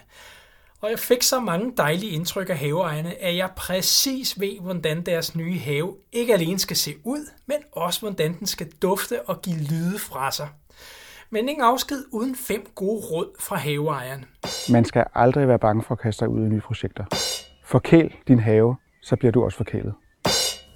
Og 0.82 0.90
jeg 0.90 1.00
fik 1.00 1.24
så 1.24 1.40
mange 1.40 1.74
dejlige 1.78 2.12
indtryk 2.12 2.50
af 2.50 2.58
haveejerne, 2.58 3.24
at 3.24 3.36
jeg 3.36 3.50
præcis 3.56 4.40
ved, 4.40 4.60
hvordan 4.60 5.06
deres 5.06 5.36
nye 5.36 5.60
have 5.60 5.96
ikke 6.12 6.34
alene 6.34 6.60
skal 6.60 6.78
se 6.78 6.96
ud, 7.04 7.30
men 7.46 7.58
også 7.72 8.00
hvordan 8.00 8.40
den 8.40 8.48
skal 8.48 8.72
dufte 8.82 9.22
og 9.30 9.42
give 9.42 9.60
lyde 9.60 10.00
fra 10.00 10.32
sig. 10.32 10.48
Men 11.34 11.50
ingen 11.50 11.64
afsked 11.64 11.98
uden 12.12 12.36
fem 12.36 12.66
gode 12.76 13.02
råd 13.12 13.28
fra 13.40 13.56
haveejeren. 13.56 14.26
Man 14.72 14.86
skal 14.86 15.06
aldrig 15.16 15.48
være 15.48 15.60
bange 15.60 15.84
for 15.84 15.96
at 15.96 16.00
kaste 16.00 16.20
sig 16.20 16.30
ud 16.30 16.46
i 16.46 16.50
nye 16.50 16.62
projekter. 16.62 17.04
Forkæl 17.64 18.16
din 18.28 18.40
have, 18.40 18.76
så 19.02 19.16
bliver 19.16 19.32
du 19.32 19.44
også 19.44 19.58
forkælet. 19.58 19.94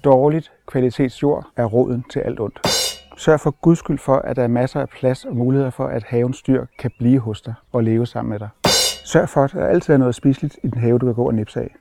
Dårligt 0.04 0.52
kvalitetsjord 0.66 1.46
er 1.56 1.64
roden 1.64 2.04
til 2.10 2.20
alt 2.20 2.40
ondt. 2.40 2.60
Sørg 3.16 3.40
for 3.40 3.50
guds 3.50 3.78
skyld 3.78 3.98
for, 3.98 4.16
at 4.16 4.36
der 4.36 4.42
er 4.42 4.48
masser 4.48 4.80
af 4.80 4.88
plads 4.88 5.24
og 5.24 5.36
muligheder 5.36 5.70
for, 5.70 5.86
at 5.86 6.02
havens 6.02 6.42
dyr 6.42 6.66
kan 6.78 6.90
blive 6.98 7.18
hos 7.18 7.40
dig 7.40 7.54
og 7.72 7.84
leve 7.84 8.06
sammen 8.06 8.30
med 8.30 8.38
dig. 8.38 8.48
Sørg 9.04 9.28
for, 9.28 9.44
at 9.44 9.52
der 9.52 9.66
altid 9.66 9.94
er 9.94 9.98
noget 9.98 10.14
spiseligt 10.14 10.58
i 10.62 10.68
den 10.68 10.78
have, 10.78 10.98
du 10.98 11.06
kan 11.06 11.14
gå 11.14 11.26
og 11.26 11.34
nipse 11.34 11.60
af. 11.60 11.76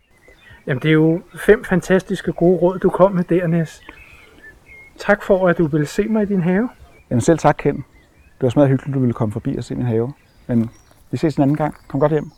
Jamen, 0.67 0.81
det 0.81 0.89
er 0.89 0.93
jo 0.93 1.21
fem 1.45 1.63
fantastiske 1.63 2.31
gode 2.31 2.57
råd, 2.57 2.79
du 2.79 2.89
kom 2.89 3.11
med 3.11 3.23
der. 3.23 3.79
Tak 4.97 5.23
for, 5.23 5.47
at 5.47 5.57
du 5.57 5.67
ville 5.67 5.85
se 5.85 6.07
mig 6.07 6.23
i 6.23 6.25
din 6.25 6.41
have. 6.41 6.69
Jamen 7.09 7.21
selv 7.21 7.37
tak, 7.39 7.55
Ken. 7.59 7.85
Det 8.37 8.43
var 8.43 8.49
smadret 8.49 8.69
hyggeligt, 8.69 8.89
at 8.89 8.93
du 8.93 8.99
ville 8.99 9.13
komme 9.13 9.31
forbi 9.31 9.55
og 9.57 9.63
se 9.63 9.75
min 9.75 9.85
have. 9.85 10.13
Men 10.47 10.69
vi 11.11 11.17
ses 11.17 11.35
en 11.35 11.41
anden 11.41 11.57
gang. 11.57 11.75
Kom 11.87 11.99
godt 11.99 12.11
hjem. 12.11 12.31